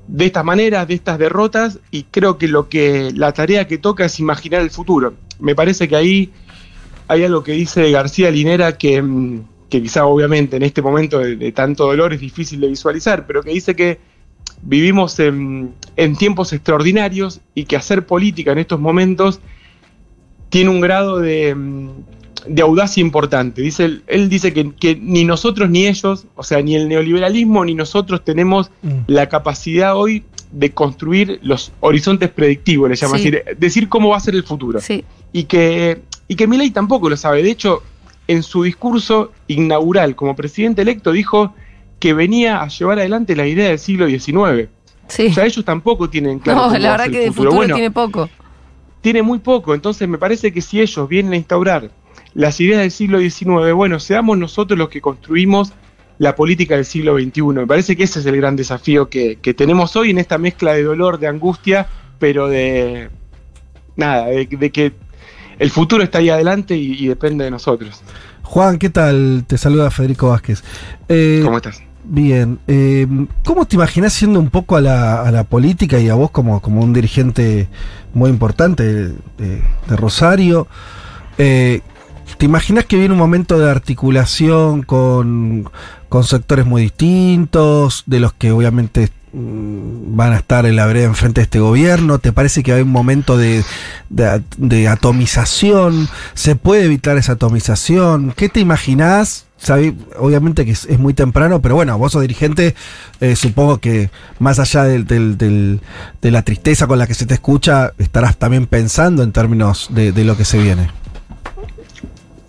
de 0.07 0.25
estas 0.25 0.43
maneras, 0.43 0.87
de 0.87 0.95
estas 0.95 1.17
derrotas, 1.17 1.79
y 1.91 2.03
creo 2.03 2.37
que 2.37 2.47
lo 2.47 2.69
que 2.69 3.11
la 3.15 3.31
tarea 3.31 3.67
que 3.67 3.77
toca 3.77 4.05
es 4.05 4.19
imaginar 4.19 4.61
el 4.61 4.69
futuro. 4.69 5.13
Me 5.39 5.55
parece 5.55 5.87
que 5.87 5.95
ahí 5.95 6.31
hay 7.07 7.23
algo 7.23 7.43
que 7.43 7.53
dice 7.53 7.91
García 7.91 8.31
Linera 8.31 8.77
que, 8.77 9.01
mm, 9.01 9.43
que 9.69 9.81
quizá 9.81 10.05
obviamente 10.05 10.57
en 10.57 10.63
este 10.63 10.81
momento 10.81 11.19
de, 11.19 11.51
tanto 11.51 11.85
dolor 11.85 12.13
es 12.13 12.19
difícil 12.19 12.59
de 12.59 12.67
visualizar, 12.67 13.25
pero 13.25 13.41
que 13.43 13.51
dice 13.51 13.75
que 13.75 13.99
vivimos 14.61 15.19
en, 15.19 15.73
en 15.95 16.15
tiempos 16.15 16.53
extraordinarios 16.53 17.41
y 17.55 17.65
que 17.65 17.75
hacer 17.75 18.05
política 18.05 18.51
en 18.51 18.59
estos 18.59 18.79
momentos 18.79 19.39
tiene 20.49 20.69
un 20.69 20.81
grado 20.81 21.19
de, 21.19 21.55
mm, 21.55 21.89
de 22.47 22.62
audacia 22.62 23.01
importante. 23.01 23.62
Dice, 23.62 24.01
él, 24.08 24.29
dice 24.29 24.53
que, 24.53 24.71
que 24.73 24.95
ni 24.95 25.23
nosotros 25.25 25.69
ni 25.69 25.88
ellos, 25.88 26.25
o 26.36 26.43
sea, 26.43 26.62
ni 26.62 26.75
el 26.75 26.88
neoliberalismo 26.89 27.63
ni 27.65 27.75
nosotros 27.75 28.23
tenemos 28.23 28.69
Mm. 28.82 28.89
la 29.08 29.29
capacidad 29.29 29.95
hoy 29.95 30.23
de 30.51 30.71
construir 30.71 31.39
los 31.41 31.71
horizontes 31.79 32.29
predictivos, 32.29 32.89
le 32.89 32.95
llama 32.95 33.17
Sí. 33.17 33.32
decir, 33.32 33.58
decir 33.58 33.89
cómo 33.89 34.10
va 34.10 34.17
a 34.17 34.19
ser 34.19 34.36
el 34.36 34.43
futuro 34.43 34.79
Sí. 34.82 35.03
y 35.32 35.45
que, 35.45 36.01
y 36.27 36.36
que 36.36 36.47
Milei 36.47 36.69
tampoco 36.71 37.10
lo 37.10 37.17
sabe. 37.17 37.41
De 37.43 37.49
hecho, 37.51 37.82
en 38.27 38.43
su 38.43 38.63
discurso 38.63 39.32
inaugural 39.47 40.15
como 40.15 40.36
presidente 40.36 40.82
electo 40.84 41.12
dijo 41.12 41.53
que 41.99 42.13
venía 42.13 42.62
a 42.62 42.67
llevar 42.67 42.99
adelante 42.99 43.36
la 43.36 43.47
idea 43.47 43.69
del 43.69 43.79
siglo 43.79 44.08
XIX. 44.08 44.69
Sí. 45.08 45.27
O 45.27 45.34
sea, 45.34 45.45
ellos 45.45 45.63
tampoco 45.65 46.10
tienen 46.10 46.39
claro. 46.39 46.60
no, 46.60 46.65
cómo 46.67 46.77
la 46.79 46.89
va 46.89 46.93
a 46.95 46.97
verdad 46.97 47.06
ser 47.06 47.12
que 47.13 47.19
el 47.19 47.23
de 47.25 47.32
futuro 47.32 47.53
Bueno, 47.56 47.75
tiene 47.75 47.91
poco. 47.91 48.29
tiene 49.01 49.21
muy 49.21 49.39
poco. 49.39 49.73
Entonces 49.73 50.08
me 50.08 50.17
parece 50.17 50.51
que 50.53 50.62
si 50.62 50.79
ellos 50.82 51.08
vienen 51.10 51.34
a 51.34 51.36
instaurar 51.38 51.89
las 52.36 52.60
ideas 52.60 52.82
del 52.82 52.91
siglo 52.91 53.19
XIX, 53.19 53.74
bueno, 53.74 54.00
seamos 54.00 54.38
nosotros 54.38 54.78
los 54.78 54.89
que 54.89 55.02
construimos 55.02 55.74
la 56.17 56.36
política 56.36 56.76
del 56.76 56.86
siglo 56.86 57.17
XXI. 57.17 57.41
Me 57.41 57.67
parece 57.67 57.96
que 57.96 58.04
ese 58.04 58.19
es 58.19 58.26
el 58.26 58.38
gran 58.38 58.56
desafío 58.56 59.10
que, 59.10 59.38
que 59.41 59.54
tenemos 59.54 59.96
hoy 59.96 60.12
en 60.12 60.17
esta 60.17 60.38
mezcla 60.38 60.74
de 60.74 60.84
dolor, 60.84 61.19
de 61.19 61.28
angustia, 61.28 61.88
pero 62.19 62.48
de 62.48 63.10
nada, 63.96 64.26
de, 64.28 64.46
de 64.46 64.72
que 64.72 64.93
el 65.60 65.69
futuro 65.69 66.04
está 66.04 66.19
ahí 66.19 66.30
adelante 66.30 66.76
y, 66.76 66.93
y 66.93 67.08
depende 67.08 67.43
de 67.46 67.52
nosotros. 67.52 68.02
Juan, 68.41 68.78
¿qué 68.78 68.89
tal? 68.89 69.46
Te 69.48 69.58
saluda 69.58 69.91
Federico 69.91 70.30
Vázquez. 70.30 70.63
Eh, 71.08 71.41
¿Cómo 71.43 71.58
estás? 71.58 71.82
Bien, 72.06 72.60
eh, 72.67 73.08
¿cómo 73.46 73.65
te 73.65 73.78
imaginas 73.78 74.12
siendo 74.12 74.39
un 74.39 74.50
poco 74.50 74.76
a 74.76 74.82
la, 74.82 75.22
a 75.22 75.32
la 75.32 75.46
política 75.46 76.00
y 76.00 76.10
a 76.10 76.15
vos 76.15 76.32
como, 76.32 76.62
como 76.62 76.82
un 76.82 76.91
dirigente 76.91 77.69
muy 78.13 78.30
importante 78.30 78.84
de 78.84 79.62
Rosario? 79.88 80.67
Eh, 81.38 81.82
¿Te 82.38 82.45
imaginas 82.45 82.86
que 82.86 82.97
viene 82.97 83.13
un 83.13 83.19
momento 83.19 83.57
de 83.59 83.69
articulación 83.69 84.83
con, 84.83 85.69
con 86.09 86.23
sectores 86.23 86.65
muy 86.65 86.81
distintos, 86.83 88.03
de 88.05 88.19
los 88.19 88.33
que 88.33 88.51
obviamente 88.51 89.09
mm, 89.33 90.15
van 90.15 90.33
a 90.33 90.38
estar 90.38 90.65
en 90.65 90.75
la 90.75 90.86
vereda 90.86 91.05
enfrente 91.05 91.41
de 91.41 91.43
este 91.43 91.59
gobierno? 91.59 92.19
¿Te 92.19 92.33
parece 92.33 92.63
que 92.63 92.73
hay 92.73 92.81
un 92.81 92.91
momento 92.91 93.38
de, 93.38 93.63
de- 94.09 94.88
atomización? 94.88 96.09
¿Se 96.33 96.55
puede 96.55 96.86
evitar 96.86 97.17
esa 97.17 97.33
atomización? 97.33 98.33
¿Qué 98.36 98.49
te 98.49 98.59
imaginás? 98.59 99.45
Sabe- 99.57 99.95
obviamente 100.19 100.65
que 100.65 100.71
es, 100.71 100.86
es 100.86 100.99
muy 100.99 101.13
temprano, 101.13 101.62
pero 101.62 101.75
bueno, 101.75 101.97
vos 101.97 102.12
sos 102.12 102.21
dirigente, 102.21 102.75
eh, 103.21 103.36
supongo 103.38 103.77
que 103.77 104.09
más 104.39 104.59
allá 104.59 104.83
del- 104.83 105.05
del- 105.07 105.38
del- 105.38 105.79
de 106.21 106.31
la 106.31 106.41
tristeza 106.41 106.88
con 106.88 106.99
la 106.99 107.07
que 107.07 107.13
se 107.13 107.25
te 107.25 107.36
escucha, 107.36 107.93
estarás 107.99 108.36
también 108.38 108.65
pensando 108.67 109.23
en 109.23 109.31
términos 109.31 109.88
de, 109.91 110.12
de 110.12 110.23
lo 110.25 110.36
que 110.36 110.43
se 110.43 110.57
viene. 110.57 110.89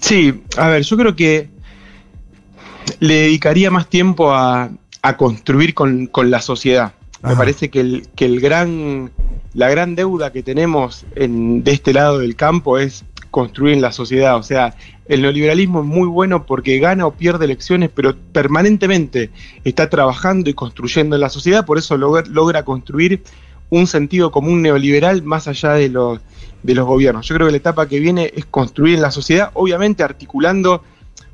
Sí, 0.04 0.42
a 0.58 0.68
ver, 0.68 0.82
yo 0.82 0.98
creo 0.98 1.16
que 1.16 1.48
le 3.00 3.14
dedicaría 3.14 3.70
más 3.70 3.88
tiempo 3.88 4.34
a, 4.34 4.68
a 5.00 5.16
construir 5.16 5.72
con, 5.72 6.08
con 6.08 6.30
la 6.30 6.42
sociedad. 6.42 6.92
Me 7.22 7.34
parece 7.34 7.70
que, 7.70 7.80
el, 7.80 8.08
que 8.14 8.26
el 8.26 8.38
gran, 8.38 9.10
la 9.54 9.70
gran 9.70 9.94
deuda 9.94 10.30
que 10.30 10.42
tenemos 10.42 11.06
en, 11.16 11.64
de 11.64 11.72
este 11.72 11.94
lado 11.94 12.18
del 12.18 12.36
campo 12.36 12.76
es 12.76 13.06
construir 13.30 13.72
en 13.72 13.80
la 13.80 13.92
sociedad. 13.92 14.36
O 14.36 14.42
sea, 14.42 14.76
el 15.08 15.22
neoliberalismo 15.22 15.80
es 15.80 15.86
muy 15.86 16.06
bueno 16.06 16.44
porque 16.44 16.78
gana 16.80 17.06
o 17.06 17.14
pierde 17.14 17.46
elecciones, 17.46 17.88
pero 17.88 18.14
permanentemente 18.14 19.30
está 19.64 19.88
trabajando 19.88 20.50
y 20.50 20.52
construyendo 20.52 21.16
en 21.16 21.22
la 21.22 21.30
sociedad, 21.30 21.64
por 21.64 21.78
eso 21.78 21.96
logra, 21.96 22.24
logra 22.28 22.62
construir 22.62 23.22
un 23.70 23.86
sentido 23.86 24.30
común 24.30 24.60
neoliberal 24.60 25.22
más 25.22 25.48
allá 25.48 25.72
de 25.72 25.88
los, 25.88 26.20
de 26.64 26.74
los 26.74 26.86
gobiernos. 26.86 27.28
Yo 27.28 27.36
creo 27.36 27.46
que 27.46 27.52
la 27.52 27.58
etapa 27.58 27.86
que 27.86 28.00
viene 28.00 28.32
es 28.34 28.46
construir 28.46 28.96
en 28.96 29.02
la 29.02 29.12
sociedad, 29.12 29.50
obviamente 29.54 30.02
articulando, 30.02 30.82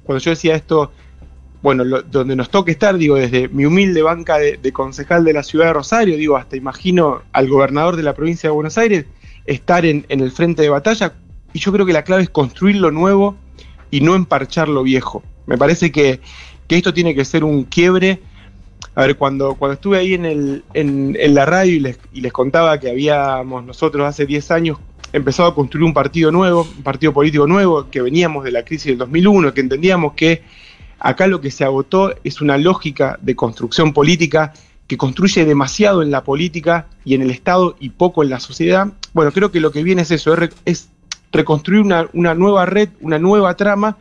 cuando 0.05 0.23
yo 0.23 0.31
decía 0.33 0.55
esto, 0.55 0.93
bueno, 1.63 1.85
lo- 1.85 2.03
donde 2.03 2.37
nos 2.37 2.51
toque 2.51 2.73
estar, 2.73 2.97
digo, 2.99 3.17
desde 3.17 3.49
mi 3.49 3.65
humilde 3.65 4.03
banca 4.03 4.39
de, 4.39 4.73
concejal 4.73 5.25
de 5.25 5.33
la 5.33 5.43
ciudad 5.43 5.67
de 5.67 5.73
Rosario, 5.73 6.17
digo, 6.17 6.37
hasta 6.37 6.57
imagino 6.57 7.23
al 7.33 7.49
gobernador 7.49 7.97
de 7.97 8.03
la 8.03 8.15
provincia 8.15 8.49
de 8.49 8.55
Buenos 8.55 8.77
Aires 8.77 9.07
estar 9.47 9.87
en, 9.87 10.05
en 10.09 10.21
el 10.21 10.31
frente 10.33 10.63
de 10.63 10.69
batalla 10.69 11.15
y 11.53 11.59
yo 11.61 11.73
creo 11.73 11.87
que 11.87 11.93
la 11.93 12.03
clave 12.05 12.23
es 12.25 12.31
construir 12.31 12.77
lo 12.77 12.91
nuevo 12.91 13.37
y 13.91 14.01
no 14.01 14.15
emparchar 14.15 14.69
lo 14.69 14.83
viejo. 14.83 15.23
Me 15.47 15.57
parece 15.59 15.91
que, 15.93 16.21
que 16.67 16.77
esto 16.77 16.93
tiene 16.95 17.15
que 17.15 17.25
ser 17.25 17.45
un 17.45 17.65
quiebre. 17.65 18.21
A 18.95 19.03
ver, 19.03 19.17
cuando, 19.17 19.55
cuando 19.55 19.75
estuve 19.75 19.99
ahí 19.99 20.15
en, 20.15 20.25
el, 20.27 20.65
en, 20.75 21.17
en 21.19 21.35
la 21.35 21.45
radio 21.47 21.73
y 21.75 21.81
les, 21.81 21.99
y 22.13 22.21
les 22.21 22.33
contaba 22.33 22.79
que 22.81 22.91
habíamos 22.91 23.65
nosotros 23.65 24.07
hace 24.07 24.27
10 24.27 24.51
años 24.51 24.79
empezado 25.13 25.49
a 25.49 25.55
construir 25.55 25.85
un 25.85 25.95
partido 25.95 26.31
nuevo, 26.31 26.63
un 26.77 26.83
partido 26.83 27.13
político 27.13 27.47
nuevo, 27.47 27.89
que 27.91 28.01
veníamos 28.01 28.45
de 28.45 28.53
la 28.53 28.65
crisis 28.65 28.87
del 28.87 28.99
2001, 28.99 29.53
que 29.55 29.61
entendíamos 29.61 30.13
que 30.15 30.43
acá 30.99 31.27
lo 31.27 31.41
que 31.41 31.51
se 31.51 31.65
agotó 31.65 32.15
es 32.25 32.41
una 32.41 32.59
lógica 32.59 33.19
de 33.23 33.35
construcción 33.35 33.93
política 33.93 34.53
que 34.87 34.97
construye 34.97 35.45
demasiado 35.45 36.03
en 36.03 36.11
la 36.11 36.25
política 36.25 36.87
y 37.05 37.15
en 37.15 37.23
el 37.23 37.31
Estado 37.31 37.77
y 37.81 37.91
poco 37.91 38.23
en 38.23 38.31
la 38.31 38.41
sociedad. 38.41 38.89
Bueno, 39.13 39.31
creo 39.33 39.51
que 39.53 39.61
lo 39.61 39.71
que 39.71 39.83
viene 39.83 40.03
es 40.03 40.11
eso, 40.11 40.33
es, 40.33 40.39
re- 40.39 40.51
es 40.65 40.89
reconstruir 41.33 41.81
una, 41.81 42.09
una 42.13 42.35
nueva 42.35 42.67
red, 42.67 42.89
una 43.01 43.19
nueva 43.19 43.55
trama 43.55 43.97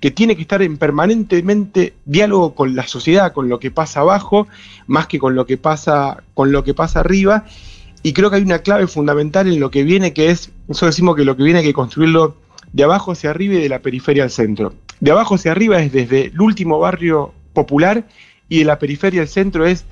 que 0.00 0.10
tiene 0.10 0.34
que 0.36 0.42
estar 0.42 0.60
en 0.60 0.76
permanentemente 0.76 1.94
diálogo 2.04 2.54
con 2.54 2.74
la 2.74 2.86
sociedad, 2.86 3.32
con 3.32 3.48
lo 3.48 3.58
que 3.58 3.70
pasa 3.70 4.00
abajo, 4.00 4.48
más 4.86 5.06
que 5.06 5.18
con 5.18 5.34
lo 5.34 5.46
que 5.46 5.56
pasa, 5.56 6.22
con 6.34 6.52
lo 6.52 6.62
que 6.62 6.74
pasa 6.74 7.00
arriba. 7.00 7.46
Y 8.04 8.12
creo 8.12 8.28
que 8.30 8.36
hay 8.36 8.42
una 8.42 8.58
clave 8.60 8.86
fundamental 8.86 9.48
en 9.48 9.58
lo 9.58 9.70
que 9.70 9.82
viene, 9.82 10.12
que 10.12 10.28
es, 10.30 10.52
nosotros 10.68 10.94
decimos 10.94 11.16
que 11.16 11.24
lo 11.24 11.36
que 11.36 11.42
viene 11.42 11.60
hay 11.60 11.64
que 11.64 11.72
construirlo 11.72 12.36
de 12.72 12.84
abajo 12.84 13.12
hacia 13.12 13.30
arriba 13.30 13.54
y 13.54 13.62
de 13.62 13.68
la 13.70 13.80
periferia 13.80 14.24
al 14.24 14.30
centro. 14.30 14.74
De 15.00 15.10
abajo 15.10 15.36
hacia 15.36 15.52
arriba 15.52 15.80
es 15.82 15.90
desde 15.90 16.26
el 16.26 16.38
último 16.40 16.78
barrio 16.78 17.32
popular 17.54 18.06
y 18.48 18.58
de 18.58 18.64
la 18.66 18.78
periferia 18.78 19.22
al 19.22 19.28
centro 19.28 19.64
es 19.64 19.86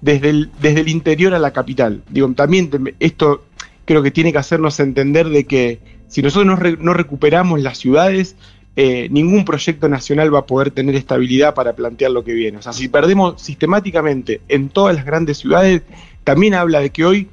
desde 0.00 0.30
el, 0.30 0.50
desde 0.62 0.80
el 0.80 0.88
interior 0.88 1.34
a 1.34 1.38
la 1.38 1.52
capital. 1.52 2.02
Digo, 2.08 2.32
también 2.32 2.70
esto 3.00 3.44
creo 3.84 4.02
que 4.02 4.10
tiene 4.12 4.32
que 4.32 4.38
hacernos 4.38 4.80
entender 4.80 5.28
de 5.28 5.44
que 5.44 5.78
si 6.08 6.22
nosotros 6.22 6.46
no, 6.46 6.56
re- 6.56 6.78
no 6.80 6.94
recuperamos 6.94 7.60
las 7.60 7.76
ciudades, 7.76 8.34
eh, 8.76 9.08
ningún 9.10 9.44
proyecto 9.44 9.90
nacional 9.90 10.34
va 10.34 10.38
a 10.38 10.46
poder 10.46 10.70
tener 10.70 10.94
estabilidad 10.94 11.52
para 11.54 11.74
plantear 11.74 12.12
lo 12.12 12.24
que 12.24 12.32
viene. 12.32 12.56
O 12.56 12.62
sea, 12.62 12.72
si 12.72 12.88
perdemos 12.88 13.42
sistemáticamente 13.42 14.40
en 14.48 14.70
todas 14.70 14.96
las 14.96 15.04
grandes 15.04 15.36
ciudades, 15.36 15.82
también 16.24 16.54
habla 16.54 16.80
de 16.80 16.88
que 16.88 17.04
hoy 17.04 17.28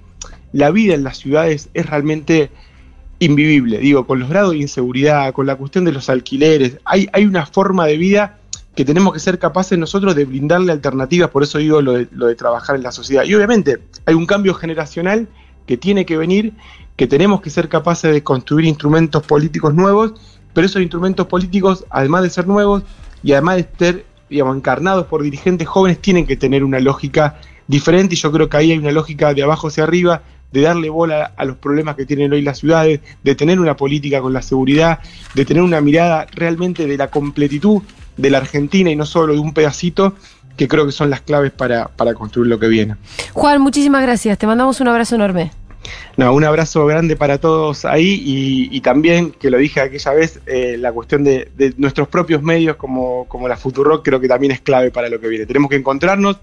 la 0.56 0.72
vida 0.72 0.94
en 0.94 1.04
las 1.04 1.18
ciudades 1.18 1.68
es 1.74 1.86
realmente 1.86 2.50
invivible. 3.20 3.78
Digo, 3.80 4.08
con 4.08 4.20
los 4.20 4.30
grados 4.30 4.52
de 4.52 4.60
inseguridad, 4.60 5.34
con 5.34 5.48
la 5.48 5.58
cuestión 5.58 5.84
de 5.84 5.92
los 5.92 6.10
alquileres, 6.10 6.78
hay, 6.86 7.10
una 7.26 7.46
forma 7.46 7.86
de 7.86 7.98
vida 7.98 8.38
que 8.74 8.86
tenemos 8.86 9.14
que 9.14 9.20
ser 9.20 9.38
capaces 9.38 9.78
nosotros 9.78 10.16
de 10.16 10.24
brindarle 10.24 10.72
alternativas, 10.72 11.30
por 11.30 11.44
eso 11.44 11.58
digo 11.58 11.82
lo 11.82 11.92
de, 11.92 12.08
lo 12.12 12.28
de 12.28 12.36
trabajar 12.36 12.78
en 12.78 12.84
la 12.84 12.94
sociedad. 12.94 13.26
Y 13.26 13.36
obviamente 13.36 13.80
hay 14.06 14.16
un 14.16 14.26
cambio 14.26 14.54
generacional 14.54 15.28
que 15.68 15.76
tiene 15.76 16.06
que 16.06 16.16
venir, 16.16 16.54
que 16.96 17.06
tenemos 17.06 17.42
que 17.42 17.50
ser 17.50 17.68
capaces 17.68 18.14
de 18.14 18.24
construir 18.24 18.66
instrumentos 18.66 19.24
políticos 19.24 19.74
nuevos, 19.74 20.14
pero 20.54 20.68
esos 20.68 20.82
instrumentos 20.82 21.28
políticos, 21.28 21.86
además 21.90 22.24
de 22.24 22.30
ser 22.30 22.48
nuevos 22.48 22.84
y 23.24 23.34
además 23.34 23.58
de 23.58 23.68
ser 23.78 24.06
digamos, 24.30 24.56
encarnados 24.56 25.08
por 25.08 25.22
dirigentes 25.22 25.68
jóvenes, 25.68 26.00
tienen 26.00 26.26
que 26.26 26.38
tener 26.38 26.64
una 26.64 26.80
lógica 26.80 27.42
diferente 27.68 28.16
y 28.16 28.18
yo 28.18 28.32
creo 28.32 28.48
que 28.48 28.56
ahí 28.56 28.72
hay 28.72 28.78
una 28.78 28.92
lógica 28.92 29.34
de 29.34 29.44
abajo 29.44 29.68
hacia 29.68 29.84
arriba, 29.84 30.22
de 30.56 30.62
darle 30.62 30.90
bola 30.90 31.34
a 31.36 31.44
los 31.44 31.58
problemas 31.58 31.98
que 31.98 32.06
tienen 32.06 32.32
hoy 32.32 32.42
las 32.42 32.60
ciudades, 32.60 33.02
de 33.24 33.36
tener 33.36 33.60
una 33.60 33.76
política 33.76 34.22
con 34.22 34.32
la 34.32 34.42
seguridad, 34.42 35.00
de 35.34 35.44
tener 35.44 35.62
una 35.62 35.82
mirada 35.82 36.28
realmente 36.34 36.88
de 36.88 36.98
la 36.98 37.10
completitud 37.10 37.84
de 38.16 38.30
la 38.30 38.38
Argentina 38.38 38.90
y 38.90 38.96
no 38.96 39.06
solo 39.06 39.34
de 39.34 39.40
un 39.40 39.54
pedacito, 39.54 40.16
que 40.56 40.70
creo 40.70 40.86
que 40.86 40.94
son 40.94 41.10
las 41.10 41.20
claves 41.20 41.52
para, 41.52 41.90
para 41.90 42.14
construir 42.14 42.48
lo 42.48 42.58
que 42.58 42.70
viene. 42.70 42.96
Juan, 43.34 43.62
muchísimas 43.62 44.02
gracias. 44.02 44.38
Te 44.38 44.48
mandamos 44.48 44.80
un 44.80 44.88
abrazo 44.88 45.16
enorme. 45.16 45.52
No, 46.16 46.34
un 46.34 46.46
abrazo 46.46 46.86
grande 46.86 47.18
para 47.18 47.38
todos 47.38 47.84
ahí 47.84 48.24
y, 48.26 48.70
y 48.72 48.80
también, 48.80 49.32
que 49.32 49.50
lo 49.50 49.58
dije 49.58 49.82
aquella 49.82 50.14
vez, 50.14 50.40
eh, 50.46 50.78
la 50.80 50.94
cuestión 50.94 51.26
de, 51.26 51.52
de 51.58 51.74
nuestros 51.78 52.08
propios 52.08 52.42
medios 52.42 52.78
como, 52.78 53.26
como 53.26 53.50
la 53.50 53.58
Futurock 53.58 54.06
creo 54.06 54.22
que 54.22 54.30
también 54.30 54.54
es 54.54 54.62
clave 54.62 54.90
para 54.90 55.10
lo 55.10 55.20
que 55.20 55.28
viene. 55.28 55.46
Tenemos 55.46 55.70
que 55.70 55.76
encontrarnos, 55.76 56.38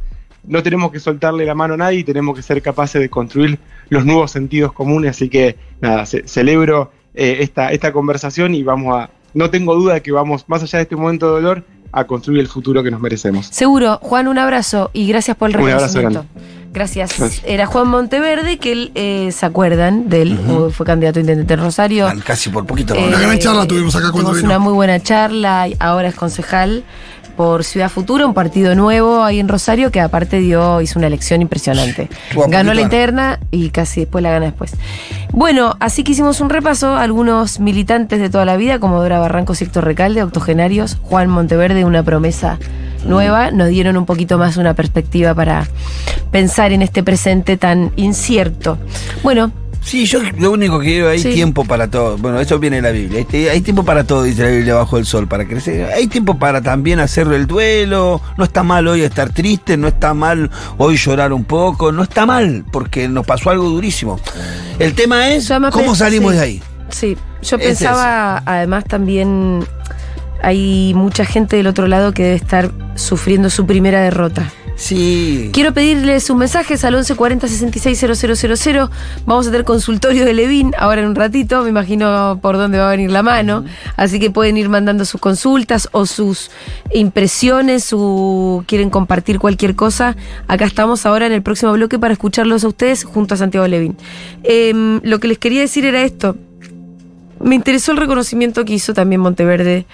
no 0.47 0.63
tenemos 0.63 0.91
que 0.93 1.01
soltarle 1.01 1.45
la 1.47 1.55
mano 1.55 1.75
a 1.75 1.77
nadie 1.77 2.01
y 2.01 2.05
tenemos 2.05 2.35
que 2.37 2.43
ser 2.43 2.61
capaces 2.63 3.01
de 3.01 3.09
construir 3.09 3.59
los 3.89 4.05
nuevos 4.05 4.31
sentidos 4.31 4.73
comunes. 4.73 5.11
Así 5.13 5.29
que 5.29 5.57
nada, 5.81 6.05
ce- 6.07 6.27
celebro 6.27 6.91
eh, 7.15 7.39
esta, 7.41 7.71
esta 7.73 7.93
conversación 7.93 8.55
y 8.55 8.63
vamos 8.63 8.97
a, 8.99 9.11
no 9.35 9.51
tengo 9.51 9.75
duda 9.75 9.95
de 9.95 10.03
que 10.03 10.13
vamos, 10.13 10.45
más 10.49 10.63
allá 10.63 10.79
de 10.79 10.83
este 10.85 10.97
momento 10.97 11.27
de 11.27 11.33
dolor, 11.43 11.65
a 11.95 12.05
construir 12.05 12.41
el 12.41 12.49
futuro 12.49 12.83
que 12.83 12.91
nos 12.91 13.01
merecemos. 13.01 13.47
Seguro. 13.47 13.99
Juan, 14.03 14.27
un 14.27 14.39
abrazo 14.39 14.91
y 14.95 15.07
gracias 15.07 15.37
por 15.37 15.51
el 15.51 15.57
Un 15.57 15.63
abrazo 15.71 15.99
reconocimiento. 15.99 16.27
Gracias. 16.73 17.19
Gracias. 17.19 17.43
Era 17.45 17.67
Juan 17.67 17.87
Monteverde, 17.89 18.57
que 18.57 18.73
él, 18.73 18.93
eh, 18.95 19.29
¿se 19.31 19.45
acuerdan 19.45 20.09
de 20.09 20.23
él? 20.23 20.39
Fue 20.75 20.87
candidato 20.87 21.19
a 21.19 21.21
intendente 21.21 21.53
en 21.53 21.61
Rosario. 21.61 22.09
Al- 22.09 22.25
Casi 22.25 22.49
por 22.49 22.65
poquito. 22.65 22.95
Eh. 22.95 23.09
Una 23.09 23.19
gran 23.21 23.39
charla 23.39 23.67
tuvimos 23.69 23.95
acá 23.95 24.11
cuando 24.11 24.31
tuvimos 24.31 24.37
vino. 24.39 24.49
una 24.49 24.59
muy 24.59 24.73
buena 24.73 24.99
charla, 25.01 25.69
y 25.69 25.77
ahora 25.79 26.09
es 26.09 26.15
concejal 26.15 26.83
por 27.37 27.65
Ciudad 27.65 27.91
Futura, 27.91 28.27
un 28.27 28.35
partido 28.35 28.75
nuevo 28.75 29.23
ahí 29.23 29.41
en 29.41 29.49
Rosario 29.49 29.91
que 29.91 30.01
aparte 30.01 30.39
dio, 30.39 30.81
hizo 30.81 30.99
una 30.99 31.09
elección 31.09 31.43
impresionante. 31.43 32.09
Ganó 32.49 32.75
la 32.75 32.81
interna 32.81 33.41
y 33.51 33.71
casi 33.71 34.01
después 34.01 34.23
la 34.23 34.31
gana 34.31 34.47
después. 34.47 34.75
Bueno, 35.33 35.77
así 35.81 36.05
que 36.05 36.13
hicimos 36.13 36.41
un 36.41 36.51
repaso, 36.51 36.97
algunos 36.97 37.61
militantes 37.61 38.21
de 38.21 38.31
toda 38.31 38.45
la 38.45 38.57
vida, 38.57 38.79
como 38.79 39.01
Dora 39.01 39.19
Barranco, 39.19 39.55
Héctor 39.59 39.85
Recalde, 39.85 40.23
octogenarios, 40.23 40.99
Juan 41.03 41.29
Monteverde, 41.29 41.85
una 41.85 42.03
promesa 42.03 42.59
nueva, 43.05 43.51
nos 43.51 43.69
dieron 43.69 43.97
un 43.97 44.07
poquito 44.07 44.39
más 44.39 44.57
una 44.57 44.75
perspectiva 44.75 45.35
para 45.35 45.67
pensar 46.31 46.73
en 46.73 46.83
este 46.83 47.03
presente 47.03 47.57
tan 47.57 47.93
incierto. 47.97 48.79
Bueno, 49.23 49.53
Sí, 49.85 50.07
yo 50.07 50.21
lo 50.39 50.53
único 50.53 50.79
que 50.79 50.87
digo, 50.89 51.09
hay 51.09 51.19
Sí. 51.19 51.35
tiempo 51.35 51.65
para 51.65 51.89
todo. 51.91 52.17
Bueno, 52.17 52.39
eso 52.41 52.59
viene 52.59 52.77
de 52.77 52.83
la 52.83 52.91
Biblia. 52.93 53.19
Hay, 53.19 53.25
te- 53.25 53.51
hay 53.51 53.61
tiempo 53.61 53.85
para 53.85 54.05
todo, 54.05 54.23
dice 54.23 54.43
la 54.45 54.51
Biblia, 54.51 54.75
bajo 54.77 54.97
el 54.97 55.05
sol, 55.07 55.27
para 55.27 55.45
crecer. 55.47 55.91
Hay 55.93 56.07
tiempo 56.07 56.39
para 56.39 56.61
también 56.63 57.01
hacer 57.01 57.27
el 57.33 57.47
duelo. 57.49 58.21
No 58.39 58.45
está 58.45 58.63
mal 58.63 58.87
hoy 58.87 59.03
estar 59.03 59.31
triste, 59.31 59.77
no 59.77 59.89
está 59.89 60.15
mal 60.15 60.51
hoy 60.79 60.97
llorar 60.97 61.33
un 61.33 61.45
poco, 61.45 61.91
no 61.91 62.05
está 62.05 62.27
mal, 62.27 62.65
porque 62.71 63.09
nos 63.09 63.27
pasó 63.27 63.51
algo 63.51 63.65
durísimo. 63.69 64.21
El 64.79 64.95
tema 64.95 65.29
es 65.31 65.51
cómo 65.73 65.95
salimos 65.97 66.33
sí. 66.33 66.39
de 66.39 66.45
ahí. 66.45 66.63
Sí, 66.91 67.17
yo 67.43 67.57
Es 67.57 67.63
pensaba, 67.67 68.43
además 68.47 68.85
también 68.85 69.65
hay 70.43 70.93
mucha 70.95 71.25
gente 71.25 71.57
del 71.57 71.67
otro 71.67 71.89
lado 71.89 72.13
que 72.13 72.23
debe 72.23 72.37
estar 72.37 72.71
sufriendo 72.95 73.51
su 73.51 73.67
primera 73.67 74.01
derrota. 74.01 74.51
Sí. 74.83 75.51
Quiero 75.53 75.73
pedirles 75.73 76.25
sus 76.25 76.35
mensajes 76.35 76.85
al 76.85 76.95
1140 76.95 77.47
660000. 77.47 78.89
Vamos 79.25 79.47
a 79.47 79.51
tener 79.53 79.65
consultorio 79.65 80.25
de 80.25 80.35
Levin 80.35 80.73
ahora 80.77 81.03
en 81.03 81.07
un 81.07 81.15
ratito. 81.15 81.63
Me 81.63 81.69
imagino 81.69 82.41
por 82.43 82.57
dónde 82.57 82.79
va 82.79 82.89
a 82.89 82.91
venir 82.91 83.13
la 83.13 83.23
mano. 83.23 83.65
Así 83.97 84.19
que 84.19 84.33
pueden 84.33 84.57
ir 84.57 84.69
mandando 84.69 85.05
sus 85.05 85.21
consultas 85.21 85.89
o 85.93 86.05
sus 86.05 86.51
impresiones, 86.93 87.85
su 87.85 88.65
quieren 88.67 88.91
compartir 88.91 89.39
cualquier 89.39 89.77
cosa. 89.77 90.17
Acá 90.49 90.65
estamos 90.65 91.07
ahora 91.07 91.27
en 91.27 91.33
el 91.33 91.43
próximo 91.43 91.73
bloque 91.75 92.01
para 92.01 92.15
escucharlos 92.15 92.65
a 92.65 92.69
ustedes 92.69 93.05
junto 93.05 93.35
a 93.35 93.37
Santiago 93.37 93.69
Levin. 93.69 93.97
Em, 94.43 95.01
lo 95.05 95.21
que 95.21 95.29
les 95.29 95.39
quería 95.39 95.61
decir 95.61 95.85
era 95.85 96.03
esto. 96.03 96.37
Me 97.39 97.55
interesó 97.55 97.93
el 97.93 97.99
reconocimiento 97.99 98.65
que 98.65 98.73
hizo 98.73 98.95
también 98.95 99.21
Monteverde 99.21 99.87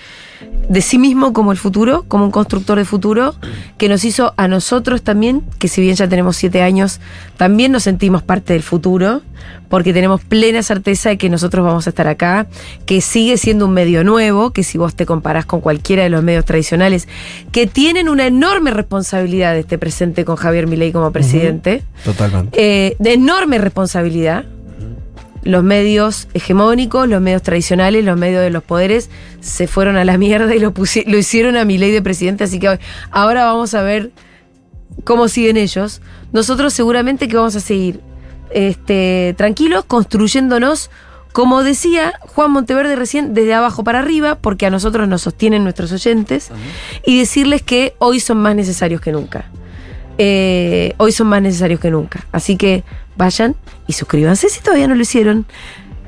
de 0.69 0.83
sí 0.83 0.99
mismo 0.99 1.33
como 1.33 1.51
el 1.53 1.59
futuro, 1.59 2.05
como 2.09 2.25
un 2.25 2.31
constructor 2.31 2.79
de 2.79 2.85
futuro, 2.85 3.35
que 3.79 3.89
nos 3.89 4.05
hizo 4.05 4.35
a 4.37 4.49
nosotros 4.49 5.03
también, 5.03 5.43
que 5.59 5.69
si 5.69 5.81
bien 5.81 5.97
ya 5.97 6.09
tenemos 6.09 6.37
siete 6.37 6.63
años, 6.63 7.01
también 7.37 7.73
nos 7.73 7.85
sentimos 7.85 8.23
parte 8.23 8.53
del 8.53 8.63
futuro, 8.63 9.23
porque 9.69 9.93
tenemos 9.93 10.23
plena 10.23 10.63
certeza 10.63 11.11
de 11.11 11.19
que 11.19 11.29
nosotros 11.31 11.65
vamos 11.65 11.87
a 11.87 11.91
estar 11.91 12.07
acá, 12.07 12.47
que 12.87 13.01
sigue 13.01 13.37
siendo 13.37 13.67
un 13.67 13.73
medio 13.73 14.05
nuevo, 14.05 14.51
que 14.51 14.63
si 14.63 14.79
vos 14.79 14.95
te 14.95 15.07
comparás 15.07 15.47
con 15.47 15.61
cualquiera 15.61 16.03
de 16.03 16.11
los 16.11 16.23
medios 16.23 16.45
tradicionales, 16.45 17.09
que 17.53 17.67
tienen 17.67 18.09
una 18.09 18.27
enorme 18.27 18.71
responsabilidad 18.71 19.55
de 19.55 19.61
este 19.61 19.79
presente 19.79 20.25
con 20.25 20.37
Javier 20.37 20.67
Milei 20.67 20.93
como 20.93 21.13
presidente, 21.13 21.83
Totalmente. 22.05 22.59
eh, 22.61 22.97
de 22.99 23.13
enorme 23.15 23.59
responsabilidad. 23.59 24.45
Los 25.49 25.65
medios 25.65 26.29
hegemónicos, 26.35 27.09
los 27.09 27.23
medios 27.23 27.41
tradicionales, 27.43 28.05
los 28.05 28.19
medios 28.19 28.43
de 28.43 28.51
los 28.51 28.63
poderes 28.63 29.09
se 29.41 29.67
fueron 29.67 29.97
a 29.97 30.05
la 30.05 30.19
mierda 30.19 30.55
y 30.55 30.59
lo, 30.59 30.75
lo 31.07 31.17
hicieron 31.17 31.57
a 31.57 31.65
mi 31.65 31.79
ley 31.79 31.91
de 31.91 32.03
presidente, 32.03 32.45
así 32.45 32.59
que 32.59 32.79
ahora 33.11 33.47
vamos 33.47 33.73
a 33.73 33.81
ver 33.81 34.11
cómo 35.05 35.27
siguen 35.29 35.57
ellos. 35.57 36.03
Nosotros 36.35 36.75
seguramente 36.75 37.29
que 37.29 37.37
vamos 37.39 37.57
a 37.57 37.61
seguir 37.61 38.03
este, 38.51 39.35
tranquilos, 39.39 39.87
construyéndonos, 39.87 40.91
como 41.33 41.63
decía 41.63 42.13
Juan 42.21 42.51
Monteverde 42.51 42.95
recién, 42.95 43.33
desde 43.33 43.55
abajo 43.55 43.83
para 43.85 44.01
arriba, 44.01 44.35
porque 44.35 44.67
a 44.67 44.71
nosotros 44.71 45.09
nos 45.09 45.23
sostienen 45.23 45.63
nuestros 45.63 45.93
oyentes, 45.93 46.51
y 47.07 47.19
decirles 47.19 47.63
que 47.63 47.95
hoy 47.97 48.21
son 48.21 48.37
más 48.37 48.55
necesarios 48.55 49.01
que 49.01 49.13
nunca 49.13 49.51
eh, 50.19 50.95
hoy 50.99 51.13
son 51.13 51.29
más 51.29 51.41
necesarios 51.41 51.81
que 51.81 51.91
nunca. 51.91 52.27
Así 52.33 52.57
que 52.57 52.85
vayan 53.17 53.57
y 53.87 53.93
suscríbanse 53.95 54.49
si 54.49 54.61
todavía 54.61 54.89
no 54.89 54.95
lo 54.95 55.03
hicieron. 55.03 55.47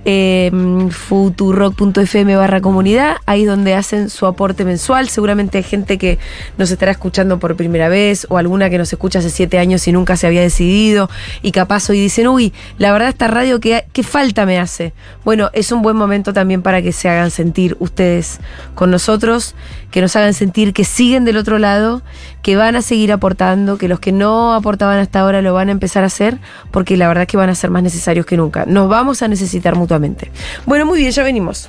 eh, 0.05 0.51
futurock.fm 0.90 2.37
barra 2.37 2.61
comunidad, 2.61 3.16
ahí 3.27 3.44
donde 3.44 3.75
hacen 3.75 4.09
su 4.09 4.27
aporte 4.27 4.64
mensual. 4.64 5.09
Seguramente 5.09 5.59
hay 5.59 5.64
gente 5.64 5.99
que 5.99 6.18
nos 6.57 6.70
estará 6.70 6.92
escuchando 6.92 7.38
por 7.38 7.57
primera 7.57 7.88
vez 7.88 8.27
o 8.31 8.38
alguna 8.38 8.70
que 8.70 8.79
nos 8.79 8.92
escucha 8.92 9.18
hace 9.18 9.31
siete 9.31 9.59
años 9.59 9.87
y 9.88 9.92
nunca 9.92 10.16
se 10.16 10.27
había 10.27 10.40
decidido 10.40 11.11
y 11.42 11.53
capaz 11.53 11.90
hoy 11.90 12.01
dicen, 12.01 12.29
uy, 12.29 12.53
la 12.79 12.92
verdad 12.92 13.09
esta 13.09 13.29
radio, 13.29 13.61
¿qué, 13.61 13.85
qué 13.92 14.03
falta 14.03 14.46
me 14.46 14.59
hace? 14.59 14.92
Bueno, 15.25 15.51
es 15.53 15.70
un 15.73 15.83
buen 15.83 15.96
momento 15.96 16.33
también 16.33 16.62
para 16.62 16.83
que 16.83 16.92
se 16.92 17.09
hagan 17.09 17.31
sentir 17.31 17.77
ustedes 17.79 18.40
con 18.75 18.90
nosotros, 18.90 19.55
que 19.90 20.00
nos 20.00 20.14
hagan 20.16 20.35
sentir 20.35 20.72
que 20.72 20.85
siguen 20.85 21.24
del 21.24 21.37
otro 21.37 21.59
lado, 21.59 22.03
que 22.42 22.57
van 22.57 22.76
a 22.76 22.83
seguir 22.83 23.12
aportando, 23.12 23.76
que 23.76 23.88
los 23.88 24.00
que 24.00 24.12
no 24.12 24.55
aportaban 24.55 24.98
hasta 24.98 25.20
ahora 25.20 25.42
lo 25.42 25.53
van 25.53 25.68
a 25.68 25.72
empezar 25.72 26.05
a 26.05 26.07
hacer, 26.07 26.38
porque 26.70 26.96
la 26.96 27.09
verdad 27.09 27.22
es 27.22 27.29
que 27.29 27.37
van 27.37 27.50
a 27.50 27.55
ser 27.55 27.70
más 27.70 27.83
necesarios 27.83 28.24
que 28.24 28.37
nunca. 28.37 28.64
Nos 28.66 28.88
vamos 28.88 29.22
a 29.22 29.29
necesitar 29.29 29.76
mutuamente. 29.76 30.31
Bueno, 30.64 30.87
muy 30.87 31.00
bien, 31.00 31.11
ya 31.11 31.22
venimos. 31.22 31.68